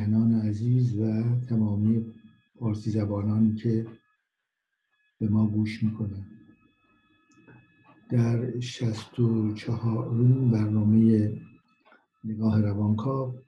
همیهنان 0.00 0.48
عزیز 0.48 0.98
و 0.98 1.22
تمامی 1.40 2.14
فارسی 2.58 2.90
زبانانی 2.90 3.54
که 3.54 3.86
به 5.18 5.28
ما 5.28 5.46
گوش 5.46 5.82
می‌کنن. 5.82 6.26
در 8.08 8.60
شست 8.60 9.18
و 9.18 9.54
چهارون 9.54 10.50
برنامه 10.50 11.32
نگاه 12.24 12.60
روانکاو 12.60 13.38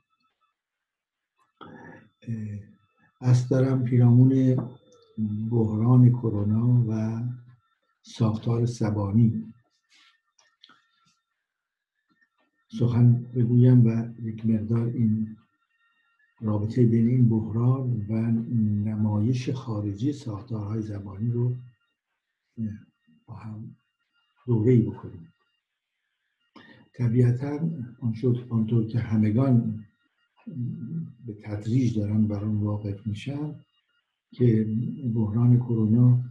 از 3.20 3.48
دارم 3.48 3.84
پیرامون 3.84 4.56
بحران 5.50 6.10
کرونا 6.10 6.84
و 6.88 7.22
ساختار 8.02 8.64
زبانی 8.64 9.54
سخن 12.78 13.22
بگویم 13.22 13.86
و 13.86 14.12
یک 14.22 14.46
مقدار 14.46 14.86
این 14.86 15.36
رابطه 16.42 16.86
بین 16.86 17.08
این 17.08 17.28
بحران 17.28 18.06
و 18.08 18.14
نمایش 18.88 19.50
خارجی 19.50 20.12
ساختارهای 20.12 20.82
زبانی 20.82 21.30
رو 21.30 21.56
با 23.26 23.34
هم 23.34 23.76
دوره 24.46 24.78
بکنیم. 24.78 25.32
طبیعتا 26.94 27.70
آنطور 28.50 28.86
که 28.86 28.98
همگان 28.98 29.84
به 31.26 31.32
تدریج 31.42 31.98
دارن 31.98 32.26
بر 32.26 32.44
اون 32.44 32.56
واقف 32.56 33.06
میشن 33.06 33.54
که 34.30 34.66
بحران 35.14 35.58
کرونا 35.58 36.24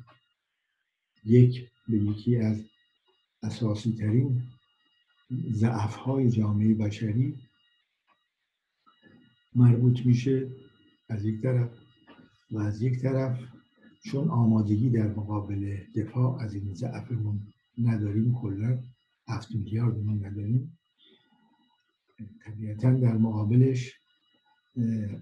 یک 1.25 1.69
به 1.87 1.97
یکی 1.97 2.37
از 2.37 2.63
اساسی 3.43 3.91
ترین 3.91 4.43
ضعف 5.51 5.95
های 5.95 6.31
جامعه 6.31 6.73
بشری 6.73 7.37
مربوط 9.55 10.05
میشه 10.05 10.49
از 11.09 11.25
یک 11.25 11.41
طرف 11.41 11.69
و 12.51 12.57
از 12.57 12.81
یک 12.81 13.01
طرف 13.01 13.39
چون 14.03 14.29
آمادگی 14.29 14.89
در 14.89 15.07
مقابل 15.07 15.77
دفاع 15.95 16.41
از 16.41 16.53
این 16.53 16.73
ضعفمون 16.73 17.39
نداریم 17.77 18.33
کلا 18.33 18.83
هفت 19.27 19.51
میلیاردمون 19.51 20.25
نداریم. 20.25 20.77
طبیعتا 22.45 22.93
در 22.93 23.17
مقابلش 23.17 23.93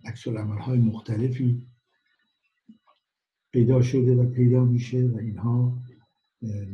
عکس 0.05 0.27
های 0.27 0.79
مختلفی 0.79 1.67
پیدا 3.51 3.81
شده 3.81 4.15
و 4.15 4.29
پیدا 4.29 4.65
میشه 4.65 5.05
و 5.05 5.17
اینها 5.17 5.81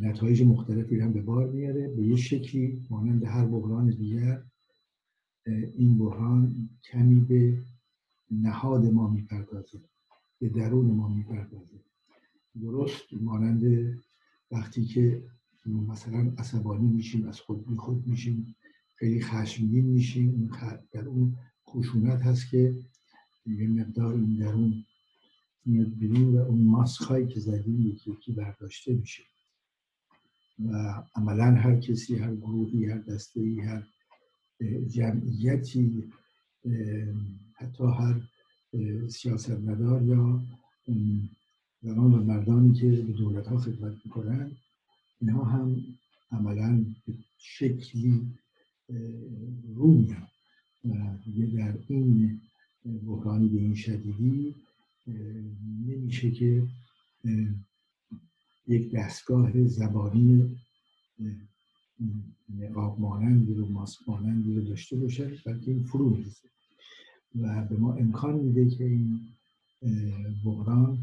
نتایج 0.01 0.41
مختلفی 0.41 0.99
هم 0.99 1.13
به 1.13 1.21
بار 1.21 1.51
میاره. 1.51 1.87
به 1.87 2.03
یه 2.03 2.15
شکلی 2.15 2.87
مانند 2.89 3.23
هر 3.23 3.45
بحران 3.45 3.89
دیگر 3.89 4.43
این 5.51 5.97
بحران 5.97 6.69
کمی 6.91 7.19
به 7.19 7.63
نهاد 8.31 8.85
ما 8.85 9.09
می‌پردازه 9.09 9.79
به 10.39 10.49
درون 10.49 10.85
ما 10.85 11.07
می‌پردازه. 11.07 11.79
درست 12.61 13.13
مانند 13.13 13.63
وقتی 14.51 14.85
که 14.85 15.23
مثلا 15.65 16.33
عصبانی 16.37 16.87
میشیم 16.87 17.27
از 17.27 17.39
خود 17.39 17.67
بی 17.67 17.75
خود 17.75 18.07
میشیم 18.07 18.55
خیلی 18.95 19.21
خشمگین 19.21 19.85
میشیم 19.85 20.51
در 20.91 21.07
اون 21.07 21.37
خشونت 21.67 22.21
هست 22.21 22.49
که 22.49 22.75
یه 23.45 23.67
مقدار 23.67 24.13
این 24.13 24.37
درون 24.37 24.85
میاد 25.65 25.89
بیرون 25.89 26.37
و 26.37 26.37
اون 26.37 26.61
ماسک 26.61 27.01
هایی 27.01 27.27
که 27.27 27.39
زدیم 27.39 27.81
یکی 27.81 28.11
یکی 28.11 28.31
برداشته 28.31 28.93
میشه. 28.93 29.23
و 30.65 31.03
عملا 31.15 31.51
هر 31.51 31.79
کسی 31.79 32.15
هر 32.15 32.35
گروهی 32.35 32.85
هر 32.85 32.97
دسته 32.97 33.41
هر 33.63 33.83
جمعیتی 34.87 36.03
حتی 37.53 37.83
هر 37.83 38.21
سیاستمدار 39.09 40.03
یا 40.03 40.43
زنان 41.81 42.13
و 42.13 42.23
مردانی 42.23 42.73
که 42.73 42.89
به 42.89 43.13
دولت 43.13 43.47
ها 43.47 43.57
خدمت 43.57 43.95
می‌کنن 44.05 44.51
اینها 45.21 45.43
هم 45.43 45.75
عملا 46.31 46.85
به 47.07 47.13
شکلی 47.37 48.21
رو 49.75 49.87
میان. 49.87 50.27
و 50.85 51.17
دیگه 51.25 51.45
در 51.45 51.77
این 51.87 52.41
بحرانی 53.05 53.47
به 53.47 53.57
این 53.57 53.75
شدیدی 53.75 54.55
نمیشه 55.87 56.31
که 56.31 56.67
یک 58.67 58.91
دستگاه 58.91 59.67
زبانی 59.67 60.57
نقاب 62.49 62.99
مانندی 62.99 63.53
رو 63.53 63.67
ماسک 63.67 64.09
مانندی 64.09 64.55
رو 64.55 64.61
داشته 64.61 64.95
باشه 64.95 65.31
بلکه 65.45 65.71
این 65.71 65.83
فرو 65.83 66.09
میریزه. 66.09 66.49
و 67.41 67.65
به 67.65 67.77
ما 67.77 67.93
امکان 67.93 68.35
میده 68.35 68.69
که 68.69 68.83
این 68.83 69.19
بحران 70.45 70.97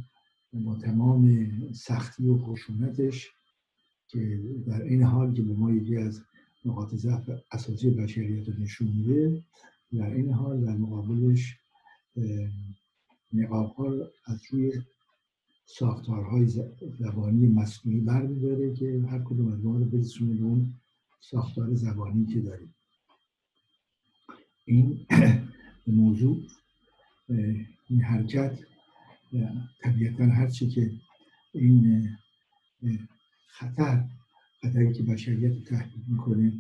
با 0.53 0.75
تمام 0.75 1.49
سختی 1.73 2.29
و 2.29 2.39
خشونتش 2.39 3.31
که 4.09 4.41
در 4.67 4.83
این 4.83 5.03
حال 5.03 5.35
که 5.35 5.43
به 5.43 5.53
ما 5.53 5.73
یکی 5.73 5.97
از 5.97 6.21
نقاط 6.65 6.95
ضعف 6.95 7.31
اساسی 7.53 7.91
بشریت 7.91 8.49
رو 8.49 8.55
نشون 8.63 8.89
میده 8.89 9.43
در 9.93 10.11
این 10.15 10.31
حال 10.33 10.65
در 10.65 10.77
مقابلش 10.77 11.57
نقاب 13.33 13.73
ها 13.73 13.93
از 14.27 14.41
روی 14.51 14.73
ساختارهای 15.67 16.47
زبانی 16.99 17.47
مصنوعی 17.47 18.01
برمیداره 18.01 18.75
که 18.75 19.05
هر 19.11 19.19
کدوم 19.19 19.53
از 19.53 19.65
ما 19.65 19.79
رو 19.79 19.85
برسونه 19.85 20.35
به 20.35 20.45
اون 20.45 20.75
ساختار 21.31 21.75
زبانی 21.75 22.27
که 22.27 22.41
داریم. 22.41 22.75
این 24.65 25.07
موضوع 25.87 26.43
این 27.89 28.03
حرکت 28.03 28.59
طبیعتا 29.83 30.25
هرچی 30.25 30.69
که 30.69 30.91
این 31.53 32.09
خطر 33.47 34.05
خطری 34.61 34.93
که 34.93 35.03
بشریت 35.03 35.65
تهدید 35.65 36.05
می‌کنه 36.09 36.53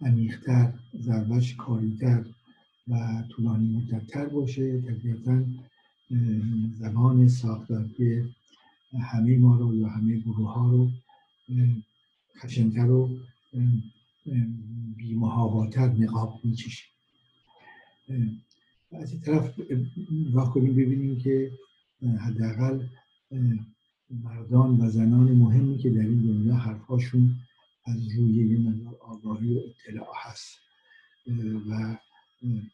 عمیقتر 0.00 0.72
ضربش 1.00 1.54
کاریتر 1.54 2.24
و 2.88 3.24
طولانی 3.30 3.68
مدتتر 3.68 4.26
باشه. 4.26 4.80
طبیعتا 4.80 5.44
زمان 6.78 7.28
که 7.96 8.24
همه 9.02 9.38
ما 9.38 9.56
رو 9.56 9.74
یا 9.76 9.88
همه 9.88 10.16
گروه 10.16 10.52
ها 10.52 10.70
رو 10.70 10.90
خشنتر 12.38 12.90
و 12.90 13.10
بیمهاباتر 14.96 15.86
نقاب 15.86 16.40
می‌کشه 16.44 16.84
از 18.92 19.12
این 19.12 19.20
طرف 19.20 19.60
نگاه 20.10 20.54
کنیم 20.54 20.72
ببینیم 20.72 21.18
که 21.18 21.52
حداقل 22.20 22.86
مردان 24.10 24.80
و 24.80 24.90
زنان 24.90 25.32
مهمی 25.32 25.78
که 25.78 25.90
در 25.90 26.00
این 26.00 26.22
دنیا 26.22 26.54
حرفاشون 26.54 27.36
از 27.84 28.16
روی 28.16 28.48
یه 28.48 28.58
مقدار 28.58 28.94
آگاهی 28.94 29.54
و 29.54 29.60
اطلاع 29.60 30.14
هست. 30.16 30.58
و 31.70 31.96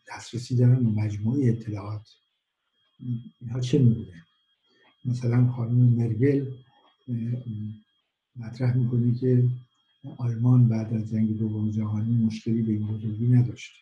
دسترسی 0.08 0.56
دارن 0.56 0.84
به 0.84 1.02
مجموعه 1.02 1.48
اطلاعات. 1.48 2.08
اینها 3.40 3.60
چه 3.60 3.78
میبونه 3.78 4.24
مثلا 5.04 5.52
خانم 5.52 5.76
مرگل 5.76 6.52
مطرح 8.36 8.76
می‌کنه 8.76 9.14
که 9.14 9.48
آلمان 10.18 10.68
بعد 10.68 10.94
از 10.94 11.10
جنگ 11.10 11.38
دوم 11.38 11.70
جهانی 11.70 12.24
مشکلی 12.24 12.62
به 12.62 12.72
این 12.72 12.86
بزرگی 12.86 13.26
نداشت. 13.26 13.72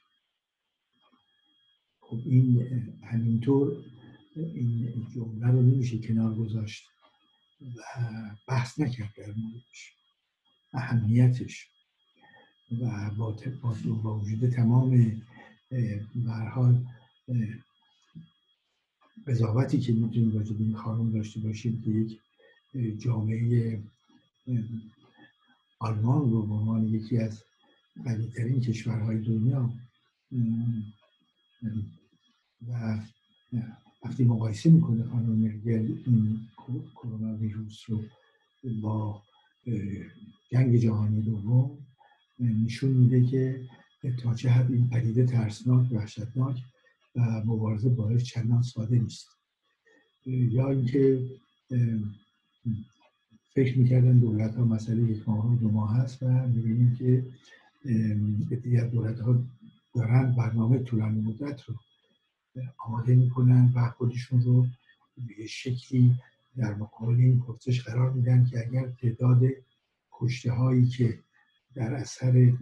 خب 2.01 2.21
این 2.25 2.67
همینطور 3.03 3.85
این 4.37 5.07
جمله 5.15 5.47
رو 5.47 5.63
نمیشه 5.63 5.99
کنار 5.99 6.35
گذاشت 6.35 6.85
و 7.61 7.81
بحث 8.49 8.81
نکرد 8.81 9.15
در 9.17 9.27
موردش. 9.27 9.95
اهمیتش 10.73 11.69
و 12.81 13.11
با, 13.19 13.37
با 14.03 14.19
وجود 14.19 14.51
تمام 14.51 15.23
برحال 16.15 16.87
قضاوتی 19.27 19.81
که 19.81 19.93
می‌تونیم 19.93 20.33
راجع 20.33 20.53
به 20.53 20.65
این 20.65 20.75
خانم 20.75 21.13
داشته 21.13 21.41
باشیم 21.41 21.83
که 21.83 21.91
یک 22.81 23.01
جامعه 23.01 23.83
آلمان 25.85 26.31
رو 26.31 26.47
به 26.47 26.55
عنوان 26.55 26.89
یکی 26.89 27.19
از 27.19 27.43
قویترین 28.05 28.61
کشورهای 28.61 29.19
دنیا 29.19 29.71
و 32.69 32.99
وقتی 34.05 34.25
مقایسه 34.25 34.71
می‌کنه 34.71 35.05
خانم 35.05 35.29
مرگل 35.29 35.99
این 36.07 36.41
کرونا 36.97 37.37
ویروس 37.37 37.79
رو 37.89 38.03
با 38.83 39.23
جنگ 40.53 40.77
جهانی 40.77 41.23
دوم 41.23 41.79
نشون 42.39 42.91
میده 42.91 43.27
که 43.27 43.69
تا 44.23 44.35
چه 44.35 44.51
حد 44.51 44.73
این 44.73 44.89
پدیده 44.89 45.27
ترسناک 45.27 45.93
وحشتناک 45.93 46.57
و 47.17 47.21
مبارزه 47.45 47.89
باش 47.89 48.25
چندان 48.25 48.63
ساده 48.63 48.99
نیست. 48.99 49.29
یا 50.27 50.71
اینکه 50.71 51.31
فکر 53.55 53.79
می‌کردن 53.79 54.19
دولت 54.19 54.55
ها 54.55 54.65
مسئله 54.65 55.03
یک 55.03 55.29
ماه 55.29 55.57
دو 55.57 55.71
ماه 55.71 55.97
هست 55.97 56.23
و 56.23 56.27
می‌بینیم 56.49 56.97
که 58.49 58.57
دیگر 58.57 58.87
دولت 58.87 59.21
ها 59.21 59.43
دارن 59.95 60.35
برنامه 60.35 60.79
طولانی 60.79 61.21
مدت 61.21 61.63
رو 61.63 61.75
آماده 62.79 63.15
می‌کنن 63.15 63.73
و 63.75 63.91
خودشون 63.91 64.43
رو 64.43 64.67
به 65.17 65.47
شکلی 65.47 66.15
در 66.57 66.75
مقابل 66.75 67.15
این 67.15 67.41
پرسش 67.41 67.83
قرار 67.83 68.13
میدن 68.13 68.45
که 68.45 68.67
اگر 68.67 68.89
تعداد 68.89 69.43
کشته 70.13 70.53
هایی 70.53 70.87
که 70.87 71.19
در 71.75 71.95
اثر 71.95 72.53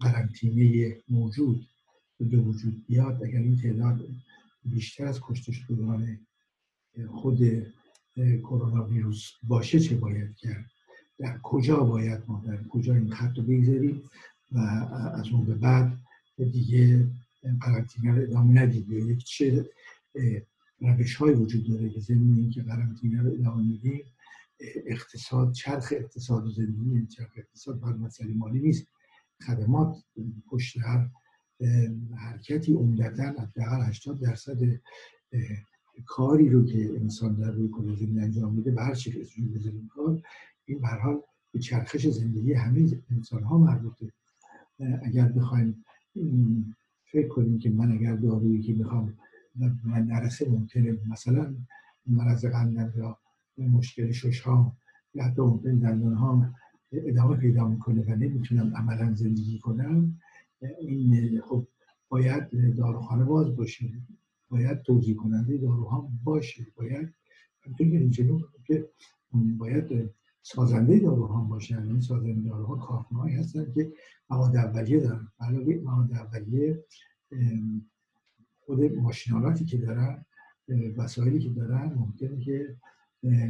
قرنطینه 0.00 0.96
موجود 1.08 1.66
به 2.20 2.36
وجود 2.36 2.86
بیاد 2.86 3.22
اگر 3.24 3.38
این 3.38 3.56
تعداد 3.56 4.08
بیشتر 4.64 5.04
از 5.04 5.20
کشته 5.20 5.52
شدگان 5.52 6.18
خود 7.08 7.42
کرونا 8.42 8.84
ویروس 8.84 9.30
باشه 9.42 9.80
چه 9.80 9.96
باید 9.96 10.36
کرد؟ 10.36 10.70
در 11.18 11.38
کجا 11.42 11.76
باید 11.76 12.20
ما 12.28 12.44
در 12.46 12.62
کجا 12.62 12.94
این 12.94 13.10
خط 13.10 13.36
رو 13.36 13.42
بگذاریم 13.42 14.02
و 14.52 14.58
از 15.14 15.28
اون 15.28 15.44
به 15.44 15.54
بعد 15.54 15.98
دیگه 16.52 17.06
قرنطینه 17.60 18.14
رو 18.14 18.22
ادامه 18.22 18.62
ندیم؟ 18.62 18.86
یا 18.92 18.98
یک 18.98 19.24
چه 19.24 19.70
روش 20.80 21.14
های 21.16 21.34
وجود 21.34 21.68
داره 21.68 21.90
که 21.90 22.00
ضمن 22.00 22.36
اینکه 22.38 22.62
قرنطینه 22.62 23.22
رو 23.22 23.32
ادامه 23.32 23.62
میدیم؟ 23.62 24.02
اقتصاد 24.86 25.52
چرخ 25.52 25.92
اقتصاد 25.96 26.46
و 26.46 26.50
زندگی 26.50 26.94
یعنی 26.94 27.06
چرخ 27.06 27.32
اقتصاد 27.36 27.80
بر 27.80 27.92
مسئله 27.92 28.34
مالی 28.34 28.60
نیست. 28.60 28.86
خدمات 29.46 29.96
پشت 30.50 30.78
هر 30.78 31.08
حرکتی 32.16 32.72
عمدتا 32.72 33.22
حداقل 33.22 33.82
80 33.82 34.20
درصد 34.20 34.58
کاری 36.06 36.48
رو 36.48 36.64
که 36.64 36.90
انسان 37.00 37.34
در 37.34 37.50
روی 37.50 37.68
کره 37.68 37.96
زمین 37.96 38.22
انجام 38.22 38.54
میده 38.54 38.70
به 38.70 38.82
هر 38.82 38.94
چی 38.94 39.20
اسمش 39.20 39.48
بذاریم 39.48 39.90
کار 39.94 40.22
این 40.64 40.78
به 40.80 40.88
حال 40.88 41.20
به 41.52 41.58
چرخش 41.58 42.06
زندگی 42.06 42.52
همه 42.52 42.88
انسان 43.10 43.42
ها 43.42 43.58
مربوطه. 43.58 44.12
اگر 45.02 45.28
بخوایم 45.28 45.84
فکر 47.04 47.28
کنیم 47.28 47.58
که 47.58 47.70
من 47.70 47.92
اگر 47.92 48.16
دارویی 48.16 48.62
که 48.62 48.72
می‌خوام 48.72 49.14
من 49.84 50.02
نرسه 50.02 50.48
ممکنه 50.50 50.98
مثلا 51.08 51.54
مرض 52.06 52.44
قندم 52.44 52.92
یا 52.96 53.18
مشکل 53.58 54.12
شش 54.12 54.40
ها 54.40 54.76
یا 55.14 55.24
حتی 55.24 55.42
ممکن 55.42 55.78
دندان 55.78 56.14
ها 56.14 56.46
ادامه 56.92 57.36
پیدا 57.36 57.68
می‌کنه 57.68 58.02
و 58.02 58.10
نمی‌تونم 58.10 58.76
عملا 58.76 59.14
زندگی 59.14 59.58
کنم 59.58 60.20
این 60.80 61.40
خب 61.40 61.66
باید 62.08 62.76
داروخانه 62.76 63.24
باز 63.24 63.56
باشه. 63.56 63.86
باید 64.50 64.82
توضیح 64.82 65.16
کننده 65.16 65.56
داروها 65.58 66.10
باشه. 66.24 66.66
باید 66.76 67.14
همطور 67.62 68.10
که 68.64 68.90
باید 69.32 70.10
سازنده 70.42 70.98
داروها 70.98 71.44
باشن 71.44 71.82
این 71.82 72.00
سازنده 72.00 72.48
داروها 72.48 72.76
کارخانه‌ای 72.76 73.36
هستن 73.36 73.72
که 73.72 73.92
مواد 74.30 74.56
اولیه 74.56 75.00
دارن. 75.00 75.28
علاوه 75.40 75.74
مواد 75.74 76.12
اولیه 76.12 76.84
خود 78.60 78.82
ماشینالاتی 78.82 79.64
که 79.64 79.78
دارن 79.78 80.24
وسایلی 80.96 81.38
که 81.38 81.50
دارن 81.50 81.94
ممکنه 81.94 82.40
که 82.40 82.76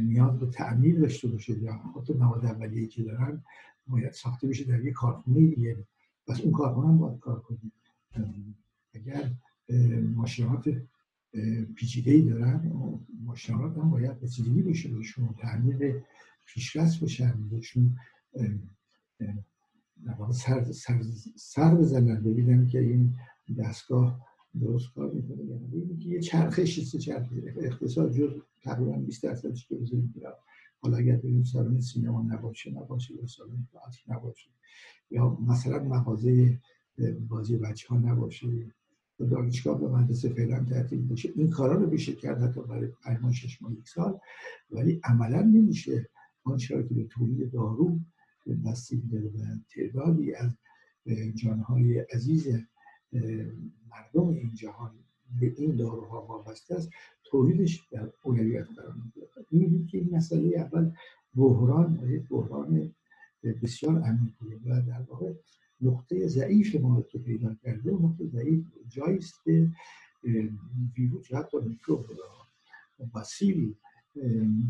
نیاز 0.03 0.39
به 0.39 0.45
تعمیر 0.45 0.99
داشته 0.99 1.27
باشه. 1.27 1.59
یا 1.59 1.77
خود 1.93 2.17
مواد 2.17 2.45
اولیه 2.45 2.87
که 2.87 3.03
دارن 3.03 3.43
باید 3.87 4.11
ساخته 4.11 4.47
بشه 4.47 4.63
در 4.63 4.85
یک 4.85 4.93
کارخونه 4.93 5.39
دیگه 5.39 5.87
پس 6.27 6.41
اون 6.41 6.51
کارخونه 6.51 6.87
هم 6.87 6.97
باید 6.97 7.19
کار 7.19 7.39
کنید 7.39 7.73
اگر 8.93 9.31
ماشینات 10.15 10.69
پیچیده 11.75 12.11
ای 12.11 12.21
دارن 12.21 12.71
ماشینات 13.23 13.77
هم 13.77 13.89
باید 13.89 14.23
رسیدگی 14.23 14.61
بشه 14.61 14.89
بهشون 14.89 15.35
تعمیر 15.39 16.03
پیشرست 16.45 17.03
بشن 17.03 17.49
بهشون 17.49 17.95
سر, 20.31 20.71
سر, 20.71 21.01
سر 21.35 21.75
بزنن 21.75 22.23
ببینن 22.23 22.67
که 22.67 22.79
این 22.79 23.15
دستگاه 23.57 24.27
درست 24.61 24.93
کار 24.93 25.11
می‌کنه 25.11 25.43
یعنی 25.43 25.97
یه 25.99 26.19
چرخش 26.19 26.79
است 26.79 26.97
چرخه 26.97 27.53
اقتصاد 27.57 28.11
جز 28.11 28.41
تقریبا 28.61 28.91
20 28.91 29.23
درصدش 29.23 29.67
که 29.67 29.75
بزنید 29.75 30.23
حالا 30.79 30.97
اگر 30.97 31.15
ببینید 31.15 31.45
سالن 31.45 31.79
سینما 31.79 32.21
نباشه 32.21 32.71
نباشه 32.71 33.13
یا 33.13 33.27
سالن 33.27 33.67
نباشه 34.07 34.49
یا 35.11 35.29
مثلا 35.29 35.83
مغازه 35.83 36.59
بازی 37.27 37.57
بچه 37.57 37.87
ها 37.89 37.97
نباشه. 37.97 38.47
دانشگاه 39.25 39.81
به 39.81 39.87
مدرسه 39.87 40.29
فعلا 40.29 40.65
تعطیل 40.69 41.07
باشه 41.07 41.31
این 41.35 41.49
کارا 41.49 41.73
رو 41.73 41.89
بشه 41.89 42.13
کرد 42.13 42.41
حتی 42.41 42.61
برای 42.61 42.87
5 43.03 43.19
ماه 43.21 43.33
6 43.33 43.61
ماه 43.61 43.73
یک 43.73 43.89
سال 43.89 44.19
ولی 44.71 45.01
عملا 45.03 45.41
نمیشه. 45.41 46.09
آنچه 46.43 46.83
که 46.83 46.93
به 46.93 47.03
تولید 47.03 47.51
دارو 47.51 47.99
بستگی 48.65 49.07
داره 49.07 49.27
و 49.27 49.57
تعدادی 49.75 50.33
از 50.33 50.51
جانهای 51.35 51.99
عزیز 51.99 52.47
مردم 53.91 54.27
این 54.27 54.53
جهان 54.55 54.91
به 55.39 55.53
این 55.57 55.75
داروها 55.75 56.25
وابسته 56.25 56.75
است. 56.75 56.89
تولیدش 57.23 57.87
در 57.91 58.11
اولویت 58.23 58.67
قرار 58.75 58.93
می‌گیره. 58.93 59.27
می‌بینید 59.51 59.87
که 59.87 59.97
این 59.97 60.15
مسئله 60.15 60.59
اول 60.59 60.91
بحران 61.35 62.09
یک 62.09 62.27
بحران 62.27 62.91
بسیار 63.63 64.01
عمیقیه 64.01 64.59
و 64.65 64.81
در 64.81 65.01
واقع 65.01 65.33
نقطه 65.81 66.27
ضعیف 66.27 66.75
ما 66.75 67.01
که 67.01 67.19
پیدا 67.19 67.55
کرده 67.63 67.91
نقطه 67.91 68.25
ضعیف 68.25 68.65
جایی 68.89 69.17
است 69.17 69.43
که 69.43 69.69
ویروس 70.97 71.33
حتی 71.33 71.57
میکروب 71.57 72.05
وسیلی 73.15 73.75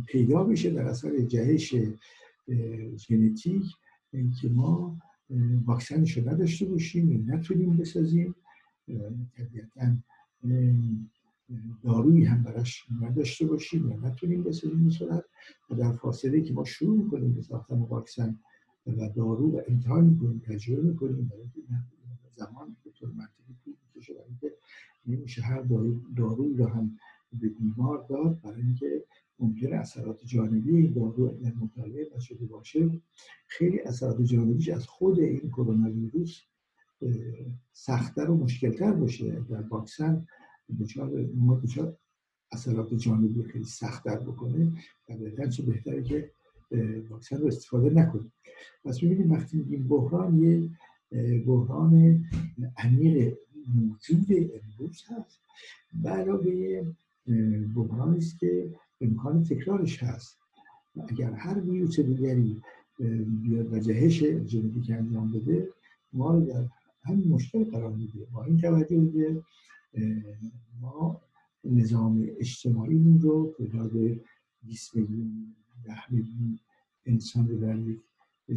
پیدا 0.08 0.44
بشه 0.44 0.70
در 0.70 0.86
اثر 0.86 1.20
جهش 1.20 1.76
ژنتیک 2.96 3.64
که 4.42 4.50
ما 4.50 4.98
واکسنش 5.66 6.18
رو 6.18 6.30
نداشته 6.30 6.66
باشیم 6.66 7.12
یا 7.12 7.36
نتونیم 7.36 7.78
بسازیم. 7.78 8.36
طبیعتا 9.38 9.98
دارویی 11.84 12.24
هم 12.24 12.44
براش 12.44 12.86
نداشته 13.02 13.46
باشیم 13.46 13.90
یا 13.90 13.96
نتونیم 13.96 14.44
بسازیم 14.44 14.90
صورت 14.90 15.26
و 15.70 15.76
در 15.76 15.92
فاصله 15.92 16.42
که 16.42 16.54
ما 16.54 16.66
شروع 16.66 16.98
می‌کنیم 16.98 17.34
به 17.34 17.42
ساختن 17.42 17.80
واکسن 17.80 18.40
و 18.88 19.10
دارو 19.10 19.52
و 19.52 19.62
امتحان 19.68 20.06
می‌کنیم 20.06 20.40
تجربه 20.40 20.82
می‌کنیم 20.82 21.28
برای 21.28 21.46
زمان 22.36 22.76
به 22.84 22.92
طور 22.92 23.10
منطقی 23.10 23.56
طول 23.64 23.74
می‌کشه 23.86 24.14
برای 24.14 24.28
اینکه 24.28 24.52
نمیشه 25.06 25.42
هر 25.42 25.62
دارو 25.62 26.54
رو 26.58 26.68
هم 26.68 26.98
به 27.34 27.50
بیمار 27.50 28.06
داد. 28.10 28.42
برای 28.42 28.62
اینکه 28.62 29.04
ممکن 29.40 29.74
اثرات 29.74 30.26
جانبی 30.26 30.78
این 30.78 30.94
دارو 30.94 31.30
اگر 31.30 31.54
مطالعه 31.54 32.08
نشده 32.16 32.46
باشه. 32.46 33.02
خیلی 33.48 33.80
اثرات 33.80 34.22
جانبیش 34.22 34.70
از 34.70 34.88
خود 34.88 35.20
این 35.20 35.50
کرونا 35.50 35.92
ویروس 35.92 36.42
سختتر 37.74 38.30
و 38.30 38.38
مشکلتر 38.38 38.92
باشه. 38.92 39.32
در 39.50 39.62
واکسن 39.62 40.28
دچار 40.80 41.26
ما 41.36 41.60
دچار 41.60 41.98
اثرات 42.52 42.94
جانبی 42.94 43.44
خیلی 43.44 43.66
سختتر 43.66 44.20
بکنه. 44.20 44.74
و 45.40 45.48
چه 45.48 45.64
بهتره 45.64 46.04
که 46.04 46.32
واکسن 47.10 47.38
رو 47.38 47.48
استفاده 47.48 47.90
نکنیم. 47.90 48.32
پس 48.86 49.04
می‌بینیم 49.04 49.32
وقتی 49.32 49.58
میگیم 49.58 49.88
بحران 49.88 50.40
یه 50.40 50.70
بحران 51.46 52.26
عمیق 52.78 53.38
موجود 53.76 54.26
امروز 54.32 55.04
هست 55.08 55.40
و 56.04 56.10
علاوه 56.10 56.84
بحرانی 57.76 58.18
است 58.18 58.40
که 58.40 58.70
امکان 59.02 59.44
تکرارش 59.44 60.04
هست. 60.04 60.38
اگر 61.10 61.32
هر 61.32 61.60
ویروس 61.60 62.00
دیگری 62.00 62.62
بیاد 63.44 63.74
و 63.74 63.80
جهش 63.80 64.24
ژنتیک 64.24 64.90
انجام 64.90 65.32
بده 65.32 65.70
ما 66.14 66.34
رو 66.34 66.46
در 66.46 66.66
همین 67.04 67.28
مشکل 67.28 67.64
قرار 67.64 67.92
میده. 67.92 68.26
با 68.34 68.44
این 68.44 68.58
توجه 68.58 69.12
که 69.12 69.42
ما 70.82 71.22
نظام 71.64 72.28
اجتماعی 72.40 73.20
رو 73.22 73.56
تعداد 73.58 73.92
20 74.64 74.96
میلیون 74.96 75.56
10 75.86 76.14
میلیون 76.14 76.60
انسان 77.06 77.48
رو 77.50 77.60
در 77.60 77.80
یک 77.80 78.00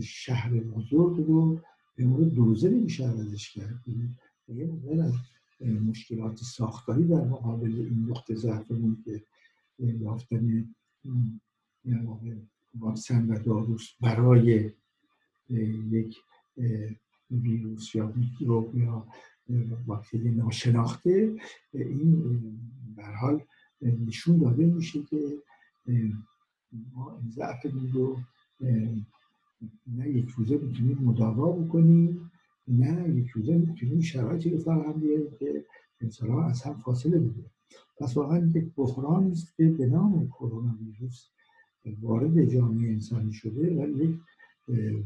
شهر 0.02 0.50
بزرگ 0.50 1.26
رو 1.26 1.60
مورد 1.98 2.34
دوزه 2.34 2.68
نمیشه 2.68 3.08
عوضش 3.08 3.50
کرد. 3.50 3.84
یه 4.48 5.02
از 5.02 5.14
مشکلات 5.60 6.36
ساختاری 6.36 7.04
در 7.04 7.24
مقابل 7.24 7.72
این 7.72 8.06
نقطه 8.08 8.34
ضعفمون 8.34 9.02
که 9.04 9.22
یافتن 9.78 10.74
واکسن 12.78 13.30
و 13.30 13.38
داروس 13.38 13.90
برای 14.00 14.70
یک 15.90 16.16
ویروس 17.30 17.94
یا 17.94 18.12
میکروب 18.16 18.76
یا 18.76 19.06
باکتری 19.86 20.30
ناشناخته 20.30 21.36
این 21.72 22.40
به 22.96 23.04
حال 23.04 23.42
نشون 23.82 24.38
داده 24.38 24.66
میشه 24.66 25.02
که 25.02 25.42
ما 26.94 27.20
این 27.72 27.90
رو 27.92 28.18
نه 29.86 30.08
یک 30.08 30.28
روزه 30.28 30.56
می‌تونیم 30.56 30.98
مداوا 30.98 31.52
بکنیم 31.52 32.30
نه 32.68 33.08
یک 33.08 33.28
روزه 33.28 33.58
می‌تونیم 33.58 34.00
شرایطی 34.00 34.50
رو 34.50 34.58
فراهم 34.58 35.00
بیاریم 35.00 35.30
که 35.38 35.64
انسان 36.00 36.30
ها 36.30 36.48
از 36.48 36.62
هم 36.62 36.74
فاصله 36.74 37.18
بگیرن. 37.18 37.50
پس 38.00 38.16
واقعا 38.16 38.50
یک 38.54 38.74
بحران 38.76 39.30
است 39.30 39.56
که 39.56 39.68
به 39.68 39.86
نام 39.86 40.28
کرونا 40.28 40.76
ویروس 40.80 41.28
وارد 42.00 42.44
جامعه 42.44 42.92
انسانی 42.92 43.32
شده 43.32 43.84
و 43.84 43.88
یک 43.88 44.20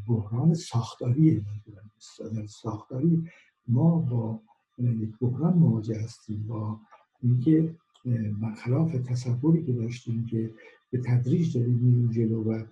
بحران 0.09 0.55
ساختاری 0.55 1.45
ساختاری 2.49 3.25
ما 3.69 3.99
با 3.99 4.43
یک 4.79 5.19
بحران 5.21 5.59
مواجه 5.59 6.01
هستیم 6.03 6.47
با 6.47 6.81
اینکه 7.23 7.77
برخلاف 8.41 8.93
تصوری 8.93 9.65
که 9.65 9.73
داشتیم 9.73 10.27
که 10.27 10.55
به 10.91 10.99
تدریج 10.99 11.59
داریم 11.59 11.79
میریم 11.79 12.11
جلو 12.11 12.45
و 12.45 12.65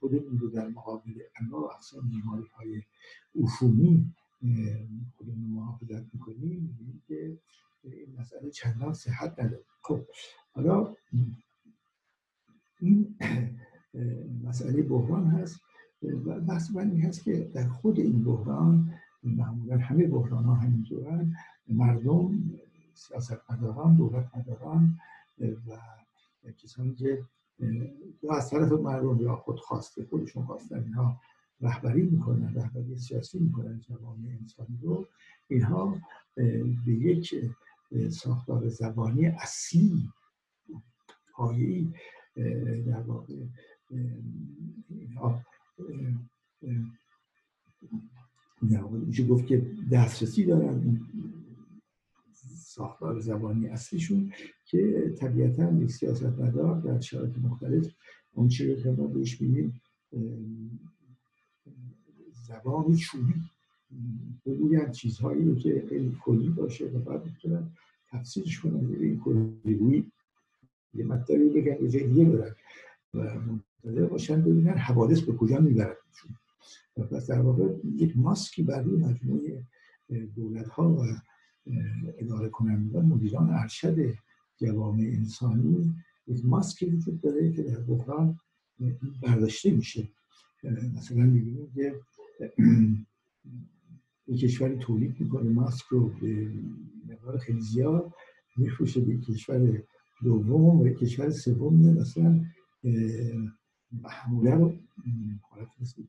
خودمون 0.00 0.38
رو 0.38 0.48
در 0.48 0.68
مقابل 0.68 1.12
انواع 1.40 1.74
اقسام 1.74 2.08
بیماری 2.08 2.46
های 2.54 2.82
عفونی 3.42 4.14
خودمون 5.16 5.50
محافظت 5.50 6.14
می‌کنیم 6.14 7.02
که 7.08 7.38
این 7.82 8.16
مسئله 8.18 8.50
چندان 8.50 8.94
صحت 8.94 9.40
نداره. 9.40 9.64
خب 9.82 10.00
حالا 10.52 10.94
این 12.80 13.16
مسئله 14.44 14.82
بحران 14.82 15.26
هست 15.26 15.60
و 16.02 16.40
بحث 16.40 16.70
من 16.70 16.90
این 16.90 17.02
هست 17.02 17.22
که 17.22 17.50
در 17.54 17.68
خود 17.68 18.00
این 18.00 18.24
بحران 18.24 18.94
معمولا 19.22 19.78
همه 19.78 20.06
بحران 20.06 20.44
ها 20.44 20.54
همینطورن 20.54 21.34
مردم 21.68 22.50
سیاست 22.94 23.50
مداران 23.50 23.96
دولت 23.96 24.36
مداران 24.36 24.98
و 25.38 25.78
کسانی 26.52 26.94
که 26.94 27.24
یا 28.22 28.32
از 28.32 28.50
طرف 28.50 28.72
مردم 28.72 29.20
یا 29.20 29.36
خود 29.36 29.60
خواسته 29.60 30.04
خودشون 30.04 30.46
خواستن 30.46 30.82
اینها 30.82 31.20
رهبری 31.60 32.02
می‌کنن 32.02 32.54
رهبری 32.54 32.98
سیاسی 32.98 33.38
می‌کنن 33.38 33.80
جوامع 33.80 34.28
انسانی 34.40 34.78
رو 34.82 35.06
اینها 35.48 35.96
به 36.86 36.92
یک 36.92 37.34
ساختار 38.10 38.68
زبانی 38.68 39.26
اصلی 39.26 40.08
پایه‌ای 41.32 41.92
در 42.86 43.00
واقع 43.00 43.34
اینها 44.88 45.42
گفت 49.28 49.46
که 49.46 49.66
دسترسی 49.92 50.44
دارن 50.44 51.00
ساختار 52.76 53.20
زبانی 53.20 53.68
اصلیشون 53.68 54.32
که 54.64 55.12
طبیعتا 55.18 55.72
یک 55.72 55.90
سیاست 55.90 56.24
مدار 56.24 56.80
در 56.80 57.00
شرایط 57.00 57.38
مختلف 57.38 57.86
اون 58.32 58.48
چیزی 58.48 58.82
که 58.82 58.90
ما 58.90 59.06
بهش 59.06 59.36
بینیم 59.36 59.80
زبان 62.48 62.96
چوبی. 62.96 63.34
بگوین 64.46 64.90
چیزهایی 64.90 65.44
رو 65.44 65.54
که 65.54 65.86
خیلی 65.88 66.16
کلی 66.20 66.48
باشه 66.48 66.84
و 66.84 66.98
بعد 66.98 67.24
می‌تونن 67.24 67.70
تفسیرش 68.10 68.60
کنن. 68.60 68.86
به 68.86 69.04
این 69.04 69.20
کلیگویی 69.20 70.12
یه 70.94 71.04
مطلبی 71.04 71.48
بگن 71.48 71.84
یه 71.84 71.88
جای 71.88 72.06
دیگه 72.06 72.24
برن 72.24 72.54
و 73.14 73.40
منتظر 73.40 74.06
باشن 74.06 74.42
ببینن 74.42 74.78
حوادث 74.78 75.20
به 75.20 75.32
کجا 75.32 75.60
میبردشون 75.60 76.30
و 76.96 77.02
پس 77.02 77.26
در 77.26 77.40
واقع 77.40 77.74
یک 77.96 78.16
ماسکی 78.16 78.62
بر 78.62 78.82
روی 78.82 78.96
مجموعه 78.96 79.64
دولت 80.36 80.68
ها 80.68 80.90
و 80.90 81.04
اداره 82.18 82.48
کنندگان 82.48 83.06
مدیران 83.06 83.50
ارشد 83.50 83.96
جوامع 84.56 85.04
انسانی 85.04 85.94
یک 86.26 86.44
ماسکی 86.44 86.86
وجود 86.86 87.20
داره 87.20 87.52
که 87.52 87.62
در 87.62 87.80
بحران 87.80 88.38
برداشته 89.22 89.70
میشه. 89.70 90.08
مثلا 90.96 91.22
می‌بینیم 91.24 91.70
که 91.74 91.94
یک 94.28 94.40
کشوری 94.40 94.76
تولید 94.76 95.20
می‌کنه 95.20 95.50
ماسک 95.50 95.84
رو 95.90 96.08
به 96.08 96.52
مقدار 97.08 97.38
خیلی 97.38 97.60
زیاد 97.60 98.12
میفروشه 98.56 99.00
به 99.00 99.16
کشور 99.16 99.82
دوم 100.22 100.80
و 100.80 100.88
کشور 100.88 101.30
سوم. 101.30 101.74
میاد 101.74 101.98
اصلا 101.98 102.44
محموله 103.92 104.54
رو 104.54 104.72
حالت 105.50 105.68
مثل 105.80 106.02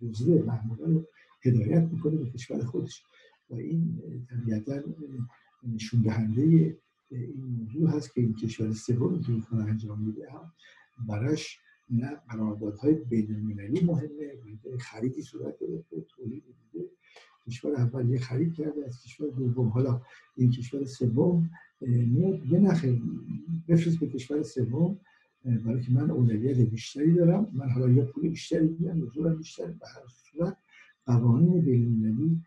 دزده 0.00 0.42
محموله 0.42 0.86
رو 0.86 1.04
هدایت 1.44 1.92
می‌کنه 1.92 2.16
به 2.16 2.30
کشور 2.30 2.64
خودش. 2.64 3.02
و 3.50 3.54
این 3.54 4.02
طبیعتا 4.30 4.82
نشون 5.74 6.02
دهنده 6.02 6.76
این 7.10 7.44
موضوع 7.58 7.90
هست 7.90 8.14
که 8.14 8.20
این 8.20 8.34
کشور 8.34 8.72
سومی 8.72 9.20
که 9.20 9.40
کار 9.50 9.60
انجام 9.60 10.00
میده. 10.00 10.30
هم 10.30 10.52
براش 11.08 11.58
نه 11.90 12.16
قراردادهای 12.28 12.94
بین 12.94 13.34
المللی 13.34 13.84
مهمه 13.84 14.32
خریدی 14.78 15.22
صورت 15.22 15.58
گرفته 15.60 16.00
تولید 16.08 16.42
دیده 16.72 16.88
کشور 17.46 17.74
اول 17.74 18.08
یه 18.08 18.18
خرید 18.18 18.54
کرده 18.54 18.86
از 18.86 19.02
کشور 19.02 19.28
دوم. 19.28 19.68
حالا 19.68 20.02
این 20.36 20.50
کشور 20.50 20.84
سوم 20.84 21.50
میاد 21.80 22.46
یه 22.46 22.58
نخه 22.58 23.00
بفرست 23.68 23.98
به 23.98 24.06
کشور 24.06 24.42
سوم 24.42 24.98
برای 25.44 25.82
که 25.82 25.92
من 25.92 26.10
اولویت 26.10 26.56
بیشتری 26.56 27.14
دارم. 27.14 27.50
من 27.52 27.70
حالا 27.70 27.88
یه 27.88 28.04
پول 28.04 28.28
بیشتری 28.28 28.68
میدم 28.68 29.02
حضورم 29.02 29.36
بیشتر 29.36 29.66
به 29.66 29.86
هر 29.86 30.08
صورت 30.08 30.56
قوانین 31.06 31.60
بین‌المللی 31.60 32.40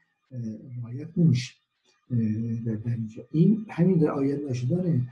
رعایت 0.78 1.18
نمیشه. 1.18 1.54
در 2.66 2.92
اینجا 2.92 3.28
این 3.32 3.66
همین 3.70 4.04
رعایت 4.04 4.40
نشدن 4.50 5.08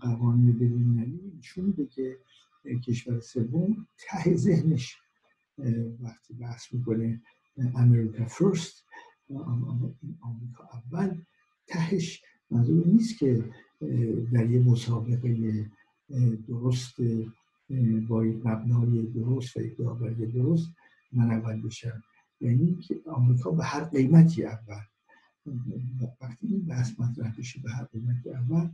قوانین 0.00 0.52
بین‌المللی 0.52 1.32
نشون 1.38 1.64
میده 1.64 1.86
که 1.86 2.16
کشور 2.86 3.20
سوم 3.20 3.86
ته 3.98 4.36
ذهنش. 4.36 4.96
وقتی 6.00 6.34
بحث 6.34 6.74
می‌کنه 6.74 7.20
امریکا 7.74 8.24
فرست 8.24 8.84
آمریکا 10.20 10.68
اول 10.72 11.18
تهش 11.66 12.22
منظور 12.50 12.86
نیست 12.86 13.18
که 13.18 13.44
در 14.32 14.50
یه 14.50 14.60
مسابقه 14.60 15.66
درست 16.48 16.94
با 18.08 18.26
یک 18.26 18.46
مبنای 18.46 19.02
درست 19.02 19.56
و 19.56 19.60
یک 19.60 19.76
درست 20.34 20.70
من 21.12 21.30
اول 21.30 21.62
بشم 21.62 22.02
یعنی 22.40 22.78
آمریکا 23.06 23.50
به 23.50 23.64
هر 23.64 23.84
قیمتی 23.84 24.44
اول 24.44 24.82
وقتی 26.20 26.46
این 26.46 26.64
بحث 26.64 27.00
مطرح 27.00 27.34
بشه 27.38 27.60
به 27.60 27.70
هر 27.70 27.84
قیمتی 27.84 28.30
اول 28.30 28.68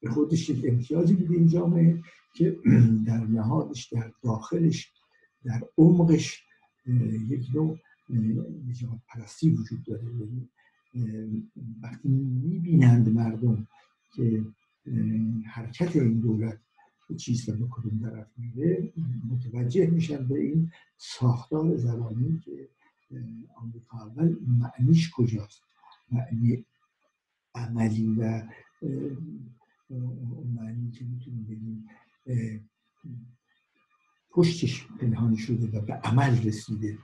به 0.00 0.10
خودش 0.10 0.48
یک 0.48 0.64
امتیازی 0.68 1.14
میده 1.14 1.34
این 1.34 1.48
جامعه 1.48 2.02
که 2.34 2.56
در 3.06 3.26
نهادش 3.26 3.86
در 3.92 4.12
داخلش 4.22 4.92
در 5.44 5.62
عمقش 5.78 6.42
یک 7.28 7.46
نوع 7.54 7.78
نجات 8.68 9.00
پرستی 9.08 9.50
وجود 9.50 9.84
داره. 9.84 10.04
یعنی 10.04 10.48
وقتی 11.82 12.08
می‌بینند 12.08 13.08
مردم 13.08 13.66
که 14.16 14.44
حرکت 15.46 15.96
این 15.96 16.20
دولت 16.20 16.58
چیز 17.16 17.50
به 17.50 17.66
کدوم 17.70 17.98
طرف 18.02 18.26
میره 18.38 18.92
متوجه 19.30 19.86
میشن 19.86 20.28
به 20.28 20.40
این 20.40 20.70
ساختار 20.96 21.76
زبانی 21.76 22.42
که 22.44 22.68
آمریکا 23.56 23.98
اول 23.98 24.36
معنیش 24.46 25.10
کجاست. 25.10 25.62
معنی 26.12 26.64
عملی 27.54 28.06
و 28.06 28.42
معنی 30.54 30.90
که 30.90 31.04
می‌تونیم 31.04 31.44
بگیم 31.44 31.88
پشتش 34.30 34.86
پنهان 34.86 35.36
شده 35.36 35.78
و 35.78 35.80
به 35.80 35.92
عمل 35.92 36.42
رسیده. 36.42 36.98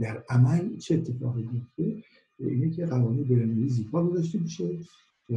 در 0.00 0.24
عمل 0.28 0.76
چه 0.76 0.94
اتفاقی 0.94 1.42
میفته 1.42 2.02
اینه 2.38 2.70
که 2.70 2.86
قوانین 2.86 3.24
بین‌المللی 3.24 3.68
زیپا 3.68 4.06
گذاشته 4.06 4.38
میشه 4.38 4.78
و 5.30 5.34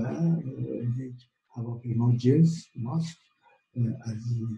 یک 0.97 1.29
هواپیما 1.49 2.15
جنس 2.15 2.67
ماسک 2.75 3.17
از 4.01 4.17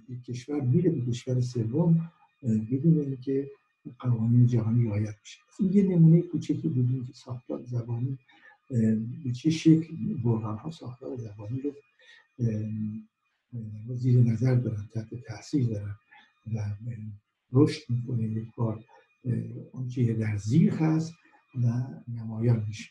یک 0.10 0.24
کشور 0.24 0.62
میره 0.62 0.89
به 0.89 1.01
کشور 1.12 1.41
سوم 1.41 2.12
بدون 2.43 3.00
اینکه 3.00 3.51
قوانین 4.00 4.48
جهانی 4.48 4.88
رعایت 4.88 5.15
بشه. 5.22 5.39
این 5.60 5.74
یه 5.74 5.84
نمونه 5.84 6.22
کوچکی 6.22 6.67
بودیم 6.67 7.05
که 7.05 7.13
ساختار 7.13 7.63
زبانی 7.63 8.17
به 9.24 9.32
چه 9.36 9.50
شکل 9.50 9.96
بحران 10.24 10.58
ها 10.58 10.72
ساختار 10.72 11.17
زبانی 11.17 11.62
رو 11.62 11.74
زیر 13.96 14.20
نظر 14.20 14.55
دارن 14.55 14.89
تحت 14.93 15.15
تاثیر 15.15 15.67
دارن 15.67 15.96
و 16.55 16.60
رشد 17.51 17.82
می‌کنه 17.89 18.24
یک 18.24 18.48
بار 18.55 18.84
اون 19.72 19.88
در 20.20 20.38
زیر 20.38 20.74
هست 20.74 21.13
و 21.63 21.84
نمایان 22.08 22.65
میشه. 22.67 22.89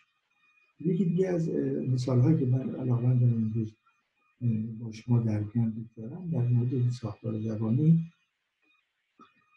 یکی 0.80 1.04
دیگه 1.04 1.28
از 1.28 1.48
مثال 1.88 2.20
هایی 2.20 2.38
که 2.38 2.46
من 2.46 2.74
علاقه 2.74 3.02
دارم 3.02 3.34
امروز 3.34 3.72
شما 4.92 5.18
در 5.18 5.44
میان 5.54 5.88
دارم 5.96 6.30
در 6.30 6.48
مورد 6.48 6.90
ساختار 6.90 7.40
زبانی 7.40 8.12